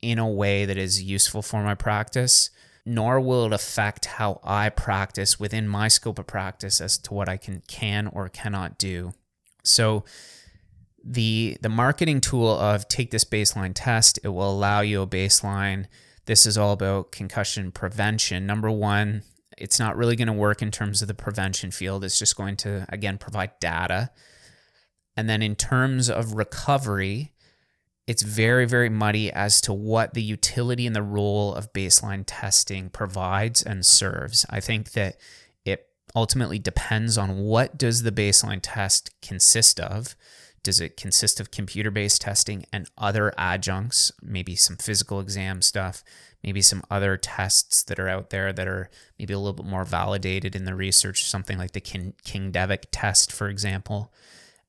in 0.00 0.16
a 0.16 0.30
way 0.30 0.64
that 0.64 0.78
is 0.78 1.02
useful 1.02 1.42
for 1.42 1.64
my 1.64 1.74
practice, 1.74 2.50
nor 2.86 3.18
will 3.18 3.46
it 3.46 3.52
affect 3.52 4.04
how 4.06 4.40
I 4.44 4.68
practice 4.68 5.40
within 5.40 5.66
my 5.66 5.88
scope 5.88 6.20
of 6.20 6.28
practice 6.28 6.80
as 6.80 6.96
to 6.98 7.12
what 7.12 7.28
I 7.28 7.36
can 7.36 7.60
can 7.66 8.06
or 8.06 8.28
cannot 8.28 8.78
do. 8.78 9.12
So 9.64 10.04
the 11.02 11.58
the 11.60 11.68
marketing 11.68 12.20
tool 12.20 12.50
of 12.50 12.86
take 12.86 13.10
this 13.10 13.24
baseline 13.24 13.72
test, 13.74 14.20
it 14.22 14.28
will 14.28 14.52
allow 14.52 14.80
you 14.80 15.02
a 15.02 15.08
baseline. 15.08 15.86
This 16.26 16.46
is 16.46 16.56
all 16.56 16.72
about 16.72 17.10
concussion 17.10 17.72
prevention. 17.72 18.46
Number 18.46 18.70
1, 18.70 19.22
it's 19.60 19.78
not 19.78 19.96
really 19.96 20.16
going 20.16 20.26
to 20.26 20.32
work 20.32 20.62
in 20.62 20.70
terms 20.70 21.02
of 21.02 21.08
the 21.08 21.14
prevention 21.14 21.70
field. 21.70 22.04
It's 22.04 22.18
just 22.18 22.36
going 22.36 22.56
to 22.58 22.86
again 22.88 23.18
provide 23.18 23.52
data. 23.60 24.10
And 25.16 25.28
then 25.28 25.42
in 25.42 25.56
terms 25.56 26.08
of 26.08 26.32
recovery, 26.34 27.32
it's 28.06 28.22
very, 28.22 28.66
very 28.66 28.88
muddy 28.88 29.30
as 29.30 29.60
to 29.62 29.72
what 29.72 30.14
the 30.14 30.22
utility 30.22 30.86
and 30.86 30.96
the 30.96 31.02
role 31.02 31.54
of 31.54 31.72
baseline 31.72 32.24
testing 32.26 32.88
provides 32.88 33.62
and 33.62 33.86
serves. 33.86 34.44
I 34.50 34.60
think 34.60 34.92
that 34.92 35.16
it 35.64 35.86
ultimately 36.16 36.58
depends 36.58 37.16
on 37.16 37.38
what 37.38 37.78
does 37.78 38.02
the 38.02 38.10
baseline 38.10 38.60
test 38.62 39.10
consist 39.20 39.78
of. 39.78 40.16
Does 40.62 40.80
it 40.80 40.96
consist 40.96 41.38
of 41.38 41.50
computer 41.50 41.90
based 41.90 42.22
testing 42.22 42.66
and 42.72 42.90
other 42.98 43.32
adjuncts, 43.38 44.12
maybe 44.20 44.56
some 44.56 44.76
physical 44.76 45.20
exam 45.20 45.62
stuff, 45.62 46.02
maybe 46.42 46.62
some 46.62 46.82
other 46.90 47.16
tests 47.16 47.82
that 47.84 47.98
are 47.98 48.08
out 48.08 48.30
there 48.30 48.52
that 48.52 48.66
are 48.66 48.90
maybe 49.18 49.32
a 49.34 49.38
little 49.38 49.52
bit 49.52 49.66
more 49.66 49.84
validated 49.84 50.56
in 50.56 50.64
the 50.64 50.74
research, 50.74 51.24
something 51.24 51.58
like 51.58 51.72
the 51.72 51.80
King, 51.80 52.14
King-Devick 52.24 52.86
test, 52.90 53.32
for 53.32 53.48
example? 53.48 54.12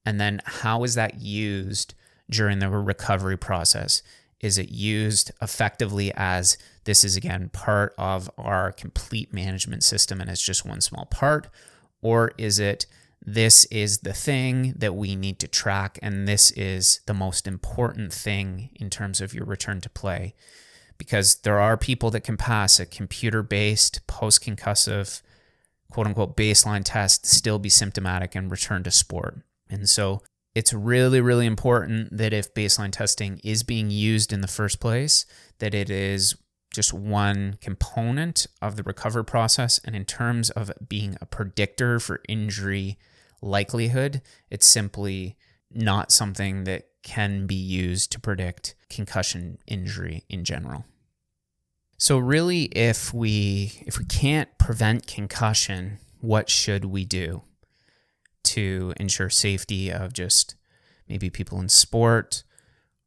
And 0.05 0.19
then 0.19 0.41
how 0.45 0.83
is 0.83 0.95
that 0.95 1.21
used 1.21 1.93
during 2.29 2.59
the 2.59 2.69
recovery 2.69 3.37
process? 3.37 4.01
Is 4.39 4.57
it 4.57 4.69
used 4.69 5.31
effectively 5.41 6.11
as 6.15 6.57
this 6.85 7.03
is 7.03 7.15
again 7.15 7.49
part 7.49 7.93
of 7.97 8.29
our 8.37 8.71
complete 8.71 9.31
management 9.31 9.83
system 9.83 10.19
and 10.19 10.29
it's 10.29 10.43
just 10.43 10.65
one 10.65 10.81
small 10.81 11.05
part? 11.05 11.47
Or 12.01 12.31
is 12.37 12.59
it 12.59 12.87
this 13.23 13.65
is 13.65 13.99
the 13.99 14.13
thing 14.13 14.73
that 14.75 14.95
we 14.95 15.15
need 15.15 15.37
to 15.39 15.47
track 15.47 15.99
and 16.01 16.27
this 16.27 16.49
is 16.51 17.01
the 17.05 17.13
most 17.13 17.47
important 17.47 18.11
thing 18.11 18.71
in 18.75 18.89
terms 18.89 19.21
of 19.21 19.33
your 19.33 19.45
return 19.45 19.79
to 19.81 19.89
play? 19.89 20.33
Because 21.01 21.37
there 21.37 21.59
are 21.59 21.77
people 21.77 22.11
that 22.11 22.21
can 22.21 22.37
pass 22.37 22.79
a 22.79 22.85
computer 22.85 23.41
based 23.41 24.05
post 24.05 24.45
concussive 24.45 25.23
quote 25.89 26.05
unquote 26.05 26.37
baseline 26.37 26.83
test, 26.85 27.25
still 27.25 27.57
be 27.57 27.69
symptomatic 27.69 28.35
and 28.35 28.51
return 28.51 28.83
to 28.83 28.91
sport. 28.91 29.39
And 29.67 29.89
so 29.89 30.21
it's 30.53 30.73
really, 30.73 31.19
really 31.19 31.47
important 31.47 32.15
that 32.15 32.33
if 32.33 32.53
baseline 32.53 32.91
testing 32.91 33.41
is 33.43 33.63
being 33.63 33.89
used 33.89 34.31
in 34.31 34.41
the 34.41 34.47
first 34.47 34.79
place, 34.79 35.25
that 35.57 35.73
it 35.73 35.89
is 35.89 36.35
just 36.71 36.93
one 36.93 37.57
component 37.61 38.45
of 38.61 38.75
the 38.75 38.83
recovery 38.83 39.25
process. 39.25 39.79
And 39.83 39.95
in 39.95 40.05
terms 40.05 40.51
of 40.51 40.71
being 40.87 41.17
a 41.19 41.25
predictor 41.25 41.99
for 41.99 42.21
injury 42.29 42.99
likelihood, 43.41 44.21
it's 44.51 44.67
simply 44.67 45.35
not 45.73 46.11
something 46.11 46.65
that 46.65 46.83
can 47.01 47.47
be 47.47 47.55
used 47.55 48.11
to 48.11 48.19
predict 48.19 48.75
concussion 48.87 49.57
injury 49.65 50.25
in 50.29 50.45
general. 50.45 50.85
So 52.01 52.17
really 52.17 52.63
if 52.63 53.13
we 53.13 53.83
if 53.85 53.99
we 53.99 54.05
can't 54.05 54.49
prevent 54.57 55.05
concussion, 55.05 55.99
what 56.19 56.49
should 56.49 56.85
we 56.85 57.05
do? 57.05 57.43
to 58.43 58.93
ensure 58.97 59.29
safety 59.29 59.89
of 59.89 60.13
just 60.13 60.55
maybe 61.07 61.29
people 61.29 61.59
in 61.59 61.69
sport, 61.69 62.43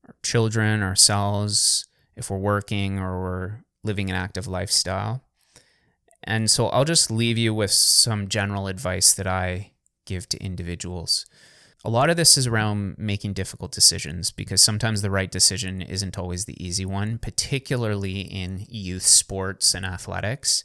our 0.07 0.15
children, 0.23 0.83
ourselves, 0.83 1.87
if 2.17 2.31
we're 2.31 2.39
working 2.39 2.99
or 2.99 3.21
we're 3.21 3.65
living 3.83 4.11
an 4.11 4.17
active 4.17 4.47
lifestyle. 4.47 5.23
And 6.23 6.51
so 6.51 6.69
I'll 6.69 6.85
just 6.85 7.11
leave 7.11 7.37
you 7.37 7.53
with 7.53 7.71
some 7.71 8.29
general 8.29 8.67
advice 8.67 9.13
that 9.15 9.27
I 9.27 9.73
give 10.07 10.29
to 10.31 10.43
individuals. 10.43 11.27
A 11.87 11.90
lot 11.90 12.09
of 12.09 12.16
this 12.16 12.38
is 12.38 12.47
around 12.47 12.97
making 12.97 13.35
difficult 13.35 13.70
decisions 13.70 14.31
because 14.31 14.62
sometimes 14.62 15.03
the 15.03 15.11
right 15.11 15.31
decision 15.31 15.83
isn't 15.83 16.18
always 16.18 16.47
the 16.47 16.64
easy 16.64 16.87
one, 16.87 17.18
particularly 17.18 18.20
in 18.20 18.64
youth 18.70 19.03
sports 19.03 19.75
and 19.75 19.85
athletics. 19.85 20.64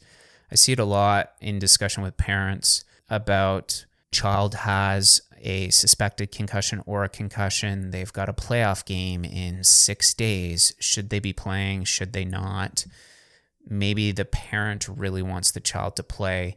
I 0.50 0.56
see 0.56 0.72
it 0.72 0.80
a 0.80 0.86
lot 0.86 1.34
in 1.42 1.60
discussion 1.60 2.04
with 2.04 2.16
parents 2.16 2.86
about 3.10 3.86
child 4.14 4.56
has 4.56 5.22
a 5.42 5.70
suspected 5.70 6.32
concussion 6.32 6.82
or 6.86 7.04
a 7.04 7.10
concussion. 7.10 7.92
They've 7.92 8.12
got 8.12 8.30
a 8.30 8.34
playoff 8.34 8.86
game 8.86 9.26
in 9.26 9.64
six 9.66 10.14
days. 10.14 10.74
Should 10.80 11.10
they 11.10 11.20
be 11.20 11.34
playing? 11.34 11.84
Should 11.84 12.14
they 12.14 12.26
not? 12.26 12.86
Maybe 13.68 14.14
the 14.14 14.26
parent 14.26 14.88
really 14.88 15.22
wants 15.22 15.52
the 15.52 15.60
child 15.60 15.98
to 15.98 16.04
play. 16.04 16.56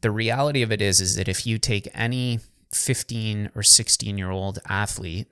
The 0.00 0.10
reality 0.10 0.62
of 0.62 0.72
it 0.72 0.82
is, 0.82 1.00
is 1.00 1.16
that 1.16 1.28
if 1.28 1.46
you 1.46 1.58
take 1.58 1.88
any 1.94 2.40
15 2.72 3.50
or 3.54 3.62
16 3.62 4.18
year 4.18 4.30
old 4.30 4.58
athlete 4.68 5.28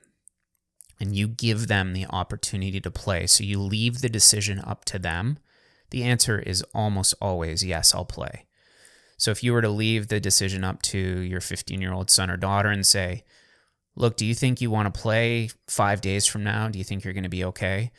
and 0.99 1.15
you 1.15 1.27
give 1.27 1.67
them 1.67 1.93
the 1.93 2.05
opportunity 2.07 2.81
to 2.81 2.91
play, 2.91 3.25
so 3.25 3.43
you 3.43 3.59
leave 3.59 4.01
the 4.01 4.09
decision 4.09 4.59
up 4.59 4.83
to 4.85 4.99
them, 4.99 5.39
the 5.91 6.03
answer 6.03 6.39
is 6.39 6.61
almost 6.73 7.13
always 7.21 7.63
yes, 7.63 7.95
I'll 7.95 8.05
play. 8.05 8.45
So 9.17 9.31
if 9.31 9.43
you 9.43 9.53
were 9.53 9.61
to 9.61 9.69
leave 9.69 10.07
the 10.07 10.19
decision 10.19 10.63
up 10.63 10.81
to 10.83 10.97
your 10.97 11.41
15 11.41 11.81
year 11.81 11.93
old 11.93 12.09
son 12.09 12.29
or 12.29 12.37
daughter 12.37 12.69
and 12.69 12.85
say, 12.85 13.23
look, 13.95 14.15
do 14.15 14.25
you 14.25 14.33
think 14.33 14.61
you 14.61 14.71
want 14.71 14.93
to 14.93 14.99
play 14.99 15.49
five 15.67 16.01
days 16.01 16.25
from 16.25 16.43
now? 16.43 16.69
Do 16.69 16.77
you 16.77 16.85
think 16.85 17.03
you're 17.03 17.13
going 17.13 17.23
to 17.23 17.29
be 17.29 17.43
okay? 17.45 17.91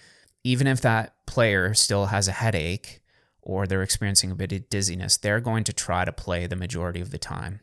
Even 0.45 0.67
if 0.67 0.81
that 0.81 1.15
player 1.27 1.75
still 1.75 2.07
has 2.07 2.27
a 2.27 2.33
headache 2.33 3.01
or 3.43 3.67
they're 3.67 3.83
experiencing 3.83 4.31
a 4.31 4.35
bit 4.35 4.53
of 4.53 4.69
dizziness, 4.71 5.19
they're 5.19 5.41
going 5.41 5.65
to 5.65 5.73
try 5.73 6.05
to 6.05 6.13
play 6.13 6.47
the 6.47 6.57
majority 6.57 7.01
of 7.01 7.11
the 7.11 7.19
time. 7.19 7.61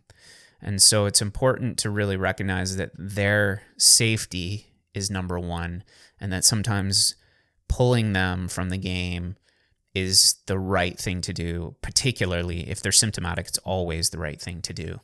And 0.62 0.82
so 0.82 1.06
it's 1.06 1.22
important 1.22 1.78
to 1.80 1.90
really 1.90 2.18
recognize 2.18 2.78
that 2.78 2.92
their 2.98 3.62
safety 3.78 4.68
is 4.94 5.12
number 5.12 5.40
one, 5.40 5.84
and 6.20 6.32
that 6.34 6.44
sometimes 6.46 7.16
pulling 7.68 8.14
them 8.14 8.48
from 8.48 8.70
the 8.70 8.78
game 8.78 9.36
is 9.94 10.36
the 10.46 10.60
right 10.60 10.98
thing 10.98 11.22
to 11.22 11.34
do, 11.34 11.76
particularly 11.82 12.70
if 12.70 12.82
they're 12.82 12.92
symptomatic, 12.92 13.48
it's 13.48 13.58
always 13.60 14.10
the 14.10 14.18
right 14.18 14.42
thing 14.42 14.62
to 14.62 14.74
do. 14.74 15.00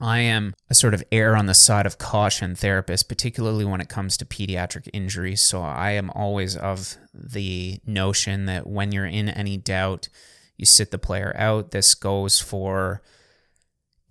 I 0.00 0.18
am 0.20 0.54
a 0.68 0.74
sort 0.74 0.94
of 0.94 1.04
err 1.12 1.36
on 1.36 1.46
the 1.46 1.54
side 1.54 1.86
of 1.86 1.98
caution 1.98 2.56
therapist, 2.56 3.08
particularly 3.08 3.64
when 3.64 3.80
it 3.80 3.88
comes 3.88 4.16
to 4.16 4.24
pediatric 4.24 4.88
injuries. 4.92 5.40
So 5.40 5.62
I 5.62 5.92
am 5.92 6.10
always 6.10 6.56
of 6.56 6.96
the 7.14 7.80
notion 7.86 8.46
that 8.46 8.66
when 8.66 8.90
you're 8.90 9.06
in 9.06 9.28
any 9.28 9.56
doubt, 9.56 10.08
you 10.56 10.66
sit 10.66 10.90
the 10.90 10.98
player 10.98 11.32
out. 11.36 11.70
This 11.70 11.94
goes 11.94 12.40
for 12.40 13.00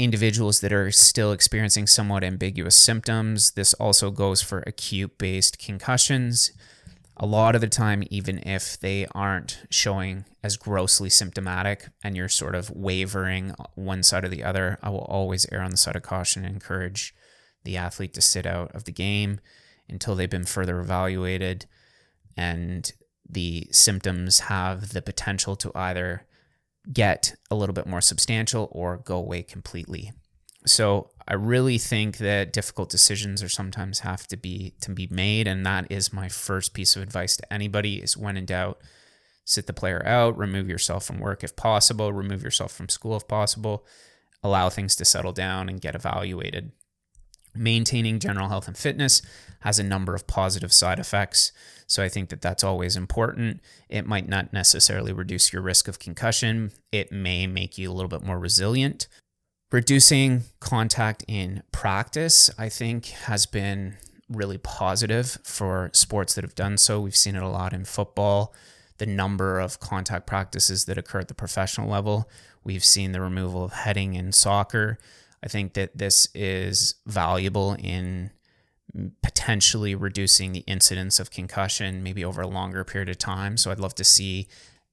individuals 0.03 0.61
that 0.61 0.73
are 0.73 0.91
still 0.91 1.31
experiencing 1.31 1.87
somewhat 1.87 2.23
ambiguous 2.23 2.75
symptoms. 2.75 3.51
This 3.51 3.73
also 3.75 4.11
goes 4.11 4.41
for 4.41 4.63
acute 4.65 5.17
based 5.17 5.59
concussions 5.59 6.51
a 7.21 7.25
lot 7.27 7.53
of 7.53 7.61
the 7.61 7.67
time, 7.67 8.03
even 8.09 8.39
if 8.39 8.79
they 8.79 9.05
aren't 9.13 9.63
showing 9.69 10.25
as 10.43 10.57
grossly 10.57 11.09
symptomatic 11.09 11.89
and 12.03 12.17
you're 12.17 12.27
sort 12.27 12.55
of 12.55 12.71
wavering 12.71 13.53
one 13.75 14.01
side 14.01 14.25
or 14.25 14.29
the 14.29 14.43
other, 14.43 14.79
I 14.81 14.89
will 14.89 15.05
always 15.05 15.45
err 15.51 15.61
on 15.61 15.69
the 15.69 15.77
side 15.77 15.95
of 15.95 16.01
caution 16.01 16.43
and 16.43 16.55
encourage 16.55 17.13
the 17.63 17.77
athlete 17.77 18.15
to 18.15 18.21
sit 18.21 18.47
out 18.47 18.73
of 18.73 18.85
the 18.85 18.91
game 18.91 19.39
until 19.87 20.15
they've 20.15 20.29
been 20.29 20.45
further 20.45 20.79
evaluated 20.79 21.67
and 22.35 22.91
the 23.29 23.67
symptoms 23.71 24.41
have 24.41 24.89
the 24.89 25.01
potential 25.01 25.55
to 25.57 25.71
either 25.75 26.25
get 26.91 27.35
a 27.49 27.55
little 27.55 27.73
bit 27.73 27.85
more 27.85 28.01
substantial 28.01 28.69
or 28.71 28.97
go 28.97 29.17
away 29.17 29.43
completely. 29.43 30.11
So 30.65 31.11
I 31.27 31.33
really 31.33 31.77
think 31.77 32.17
that 32.17 32.53
difficult 32.53 32.89
decisions 32.89 33.41
are 33.41 33.49
sometimes 33.49 33.99
have 33.99 34.27
to 34.27 34.37
be 34.37 34.75
to 34.81 34.91
be 34.91 35.07
made, 35.09 35.47
and 35.47 35.65
that 35.65 35.91
is 35.91 36.13
my 36.13 36.29
first 36.29 36.73
piece 36.73 36.95
of 36.95 37.01
advice 37.01 37.35
to 37.37 37.53
anybody: 37.53 37.97
is 37.97 38.15
when 38.15 38.37
in 38.37 38.45
doubt, 38.45 38.79
sit 39.43 39.65
the 39.65 39.73
player 39.73 40.05
out, 40.05 40.37
remove 40.37 40.69
yourself 40.69 41.05
from 41.05 41.19
work 41.19 41.43
if 41.43 41.55
possible, 41.55 42.13
remove 42.13 42.43
yourself 42.43 42.71
from 42.71 42.89
school 42.89 43.15
if 43.15 43.27
possible, 43.27 43.85
allow 44.43 44.69
things 44.69 44.95
to 44.95 45.05
settle 45.05 45.31
down 45.31 45.67
and 45.67 45.81
get 45.81 45.95
evaluated. 45.95 46.71
Maintaining 47.55 48.19
general 48.19 48.49
health 48.49 48.67
and 48.67 48.77
fitness 48.77 49.21
has 49.61 49.79
a 49.79 49.83
number 49.83 50.13
of 50.13 50.27
positive 50.27 50.71
side 50.71 50.99
effects. 50.99 51.51
So 51.87 52.03
I 52.03 52.09
think 52.09 52.29
that 52.29 52.41
that's 52.41 52.63
always 52.63 52.95
important. 52.95 53.61
It 53.89 54.05
might 54.05 54.29
not 54.29 54.53
necessarily 54.53 55.13
reduce 55.13 55.51
your 55.51 55.61
risk 55.61 55.87
of 55.87 55.99
concussion. 55.99 56.71
It 56.91 57.11
may 57.11 57.47
make 57.47 57.77
you 57.77 57.89
a 57.89 57.93
little 57.93 58.09
bit 58.09 58.23
more 58.23 58.39
resilient 58.39 59.07
reducing 59.71 60.43
contact 60.59 61.23
in 61.27 61.63
practice, 61.71 62.49
I 62.57 62.67
think, 62.67 63.05
has 63.07 63.45
been 63.45 63.97
really 64.29 64.57
positive 64.57 65.37
for 65.43 65.89
sports 65.93 66.35
that 66.35 66.43
have 66.43 66.55
done 66.55 66.77
so. 66.77 66.99
We've 66.99 67.15
seen 67.15 67.35
it 67.35 67.43
a 67.43 67.47
lot 67.47 67.73
in 67.73 67.85
football. 67.85 68.53
the 68.97 69.05
number 69.07 69.59
of 69.59 69.79
contact 69.79 70.27
practices 70.27 70.85
that 70.85 70.95
occur 70.95 71.21
at 71.21 71.27
the 71.27 71.33
professional 71.33 71.89
level. 71.89 72.29
We've 72.63 72.85
seen 72.85 73.13
the 73.13 73.19
removal 73.19 73.63
of 73.63 73.73
heading 73.73 74.13
in 74.13 74.31
soccer. 74.31 74.99
I 75.43 75.47
think 75.47 75.73
that 75.73 75.97
this 75.97 76.27
is 76.35 76.93
valuable 77.07 77.75
in 77.79 78.29
potentially 79.21 79.95
reducing 79.95 80.51
the 80.51 80.63
incidence 80.67 81.19
of 81.19 81.31
concussion 81.31 82.03
maybe 82.03 82.23
over 82.23 82.41
a 82.41 82.47
longer 82.47 82.83
period 82.83 83.09
of 83.09 83.17
time. 83.17 83.57
So 83.57 83.71
I'd 83.71 83.79
love 83.79 83.95
to 83.95 84.03
see 84.03 84.47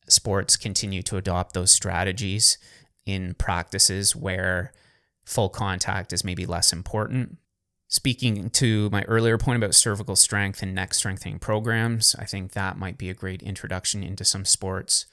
sports 0.08 0.56
continue 0.56 1.02
to 1.02 1.16
adopt 1.16 1.52
those 1.52 1.70
strategies 1.70 2.58
in 3.06 3.34
practices 3.34 4.14
where 4.14 4.72
full 5.24 5.48
contact 5.48 6.12
is 6.12 6.24
maybe 6.24 6.46
less 6.46 6.72
important. 6.72 7.38
Speaking 7.88 8.50
to 8.50 8.90
my 8.90 9.02
earlier 9.04 9.38
point 9.38 9.56
about 9.56 9.74
cervical 9.74 10.16
strength 10.16 10.62
and 10.62 10.74
neck 10.74 10.92
strengthening 10.92 11.38
programs, 11.38 12.14
I 12.18 12.24
think 12.24 12.52
that 12.52 12.76
might 12.76 12.98
be 12.98 13.08
a 13.08 13.14
great 13.14 13.42
introduction 13.42 14.02
into 14.02 14.24
some 14.24 14.44
sports 14.44 15.06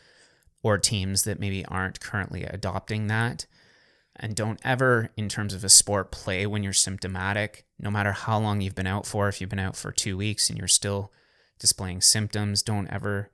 or 0.61 0.77
teams 0.77 1.23
that 1.23 1.39
maybe 1.39 1.65
aren't 1.65 2.01
currently 2.01 2.43
adopting 2.43 3.07
that. 3.07 3.45
And 4.17 4.35
don't 4.35 4.59
ever, 4.63 5.09
in 5.17 5.27
terms 5.27 5.53
of 5.53 5.63
a 5.63 5.69
sport, 5.69 6.11
play 6.11 6.45
when 6.45 6.63
you're 6.63 6.73
symptomatic, 6.73 7.65
no 7.79 7.91
matter 7.91 8.13
how 8.13 8.39
long 8.39 8.61
you've 8.61 8.75
been 8.75 8.87
out 8.87 9.05
for. 9.05 9.27
If 9.27 9.41
you've 9.41 9.49
been 9.49 9.59
out 9.59 9.75
for 9.75 9.91
two 9.91 10.15
weeks 10.17 10.49
and 10.49 10.57
you're 10.57 10.67
still 10.67 11.11
displaying 11.59 12.01
symptoms, 12.01 12.61
don't 12.61 12.87
ever 12.87 13.29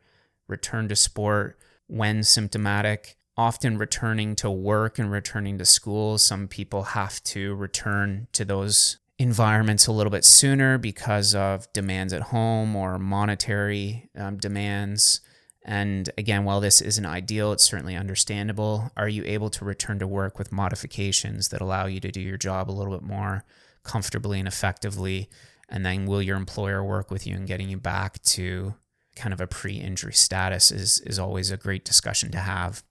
return 0.48 0.88
to 0.90 0.96
sport 0.96 1.58
when 1.88 2.24
symptomatic. 2.24 3.16
Often 3.38 3.78
returning 3.78 4.36
to 4.38 4.50
work 4.50 5.00
and 5.00 5.12
returning 5.12 5.58
to 5.58 5.66
school, 5.66 6.18
some 6.18 6.48
people 6.48 6.84
have 6.84 7.24
to 7.26 7.56
return 7.56 8.28
to 8.34 8.44
those 8.44 8.98
environments 9.18 9.88
a 9.88 9.92
little 9.92 10.12
bit 10.12 10.26
sooner 10.26 10.78
because 10.78 11.36
of 11.36 11.72
demands 11.74 12.12
at 12.12 12.24
home 12.24 12.76
or 12.76 12.98
monetary 12.98 14.10
um, 14.18 14.38
demands. 14.38 15.22
And 15.64 16.10
again, 16.18 16.44
while 16.44 16.60
this 16.60 16.82
isn't 16.82 17.06
ideal, 17.06 17.52
it's 17.52 17.64
certainly 17.64 17.96
understandable. 17.96 18.92
Are 18.98 19.08
you 19.08 19.24
able 19.26 19.50
to 19.52 19.66
return 19.66 20.00
to 20.00 20.08
work 20.08 20.40
with 20.40 20.52
modifications 20.52 21.50
that 21.50 21.62
allow 21.62 21.86
you 21.86 22.00
to 22.00 22.12
do 22.12 22.20
your 22.20 22.38
job 22.38 22.70
a 22.70 22.74
little 22.74 22.94
bit 22.94 23.04
more 23.04 23.46
comfortably 23.84 24.40
and 24.40 24.48
effectively? 24.48 25.30
And 25.70 25.86
then 25.86 26.08
will 26.08 26.22
your 26.22 26.38
employer 26.38 26.84
work 26.84 27.12
with 27.12 27.28
you 27.28 27.36
in 27.36 27.46
getting 27.46 27.70
you 27.70 27.78
back 27.78 28.22
to 28.24 28.74
kind 29.16 29.34
of 29.34 29.42
a 29.42 29.48
pre-injury 29.48 30.14
status 30.14 30.72
is 30.72 31.00
is 31.06 31.20
always 31.20 31.52
a 31.52 31.58
great 31.58 31.86
discussion 31.86 32.32
to 32.32 32.40
have. 32.40 32.84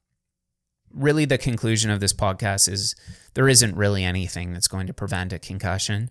Really 0.92 1.24
the 1.24 1.38
conclusion 1.38 1.90
of 1.90 2.00
this 2.00 2.12
podcast 2.12 2.68
is 2.68 2.94
there 3.34 3.48
isn't 3.48 3.76
really 3.76 4.04
anything 4.04 4.52
that's 4.52 4.68
going 4.68 4.86
to 4.86 4.92
prevent 4.92 5.32
a 5.32 5.38
concussion. 5.38 6.10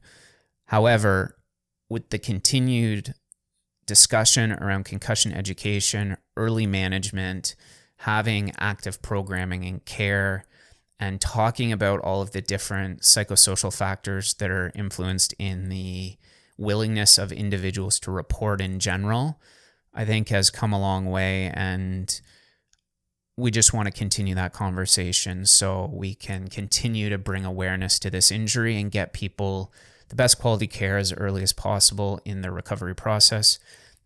However, 0.66 1.38
with 1.90 2.10
the 2.10 2.20
continued 2.20 3.14
discussion 3.90 4.54
around 4.54 4.86
concussion 4.86 5.34
education, 5.34 6.16
early 6.38 6.68
management, 6.68 7.56
having 7.98 8.54
active 8.60 9.02
programming 9.02 9.66
and 9.66 9.84
care, 9.84 10.46
and 11.00 11.20
talking 11.20 11.72
about 11.72 12.00
all 12.02 12.22
of 12.22 12.32
the 12.32 12.40
different 12.40 13.02
psychosocial 13.02 13.76
factors 13.76 14.36
that 14.36 14.52
are 14.52 14.72
influenced 14.76 15.34
in 15.40 15.70
the 15.70 16.18
willingness 16.56 17.18
of 17.18 17.32
individuals 17.32 18.00
to 18.00 18.12
report 18.12 18.62
in 18.62 18.80
general, 18.80 19.42
I 19.92 20.06
think 20.06 20.30
has 20.30 20.52
come 20.52 20.72
a 20.72 20.80
long 20.80 21.08
way. 21.08 21.52
And 21.56 22.22
we 23.38 23.50
just 23.50 23.74
want 23.74 23.88
to 23.88 23.92
continue 23.92 24.36
that 24.36 24.54
conversation 24.54 25.48
so 25.48 25.90
we 25.92 26.14
can 26.14 26.48
continue 26.48 27.10
to 27.10 27.18
bring 27.18 27.44
awareness 27.44 27.98
to 28.00 28.12
this 28.12 28.30
injury 28.32 28.80
and 28.80 28.92
get 28.92 29.14
people 29.14 29.74
the 30.10 30.16
best 30.16 30.40
quality 30.40 30.68
care 30.68 30.98
as 30.98 31.12
early 31.14 31.42
as 31.42 31.54
possible 31.54 32.20
in 32.24 32.42
their 32.42 32.52
recovery 32.52 32.96
process 32.96 33.58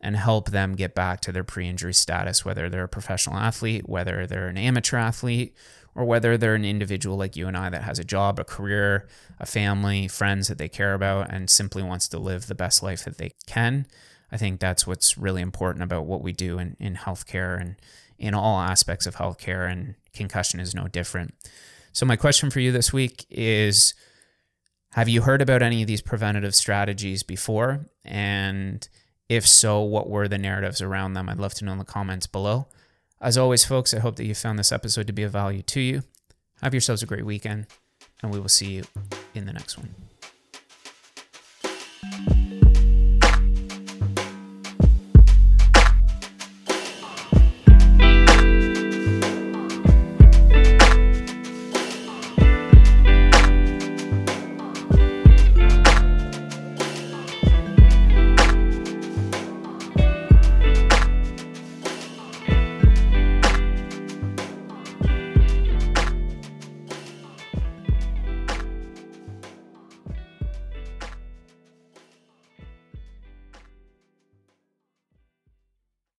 and 0.03 0.17
help 0.17 0.51
them 0.51 0.75
get 0.75 0.93
back 0.93 1.21
to 1.21 1.31
their 1.31 1.45
pre 1.45 1.67
injury 1.67 1.93
status, 1.93 2.43
whether 2.43 2.69
they're 2.69 2.83
a 2.83 2.89
professional 2.89 3.37
athlete, 3.37 3.87
whether 3.87 4.27
they're 4.27 4.49
an 4.49 4.57
amateur 4.57 4.97
athlete, 4.97 5.55
or 5.95 6.03
whether 6.03 6.37
they're 6.37 6.55
an 6.55 6.65
individual 6.65 7.15
like 7.15 7.37
you 7.37 7.47
and 7.47 7.55
I 7.55 7.69
that 7.69 7.83
has 7.83 7.99
a 7.99 8.03
job, 8.03 8.37
a 8.37 8.43
career, 8.43 9.07
a 9.39 9.45
family, 9.45 10.09
friends 10.09 10.49
that 10.49 10.57
they 10.57 10.67
care 10.67 10.93
about, 10.93 11.31
and 11.31 11.49
simply 11.49 11.81
wants 11.81 12.09
to 12.09 12.19
live 12.19 12.47
the 12.47 12.53
best 12.53 12.83
life 12.83 13.05
that 13.05 13.17
they 13.17 13.31
can. 13.47 13.87
I 14.29 14.35
think 14.35 14.59
that's 14.59 14.85
what's 14.85 15.17
really 15.17 15.41
important 15.41 15.83
about 15.83 16.05
what 16.05 16.21
we 16.21 16.33
do 16.33 16.59
in, 16.59 16.75
in 16.79 16.95
healthcare 16.95 17.59
and 17.59 17.77
in 18.19 18.33
all 18.33 18.59
aspects 18.59 19.05
of 19.05 19.15
healthcare, 19.15 19.71
and 19.71 19.95
concussion 20.13 20.59
is 20.59 20.75
no 20.75 20.89
different. 20.89 21.33
So, 21.93 22.05
my 22.05 22.17
question 22.17 22.49
for 22.49 22.59
you 22.59 22.73
this 22.73 22.91
week 22.91 23.25
is 23.29 23.93
Have 24.93 25.07
you 25.07 25.21
heard 25.21 25.41
about 25.41 25.61
any 25.61 25.81
of 25.81 25.87
these 25.87 26.01
preventative 26.01 26.55
strategies 26.55 27.23
before? 27.23 27.85
And 28.03 28.87
if 29.29 29.47
so, 29.47 29.81
what 29.81 30.09
were 30.09 30.27
the 30.27 30.37
narratives 30.37 30.81
around 30.81 31.13
them? 31.13 31.29
I'd 31.29 31.39
love 31.39 31.53
to 31.55 31.65
know 31.65 31.71
in 31.71 31.77
the 31.77 31.85
comments 31.85 32.27
below. 32.27 32.67
As 33.21 33.37
always, 33.37 33.63
folks, 33.63 33.93
I 33.93 33.99
hope 33.99 34.17
that 34.17 34.25
you 34.25 34.35
found 34.35 34.59
this 34.59 34.71
episode 34.71 35.07
to 35.07 35.13
be 35.13 35.23
of 35.23 35.31
value 35.31 35.61
to 35.63 35.79
you. 35.79 36.03
Have 36.61 36.73
yourselves 36.73 37.01
a 37.01 37.05
great 37.05 37.25
weekend, 37.25 37.67
and 38.21 38.31
we 38.31 38.39
will 38.39 38.49
see 38.49 38.73
you 38.73 38.83
in 39.33 39.45
the 39.45 39.53
next 39.53 39.77
one. 39.77 39.95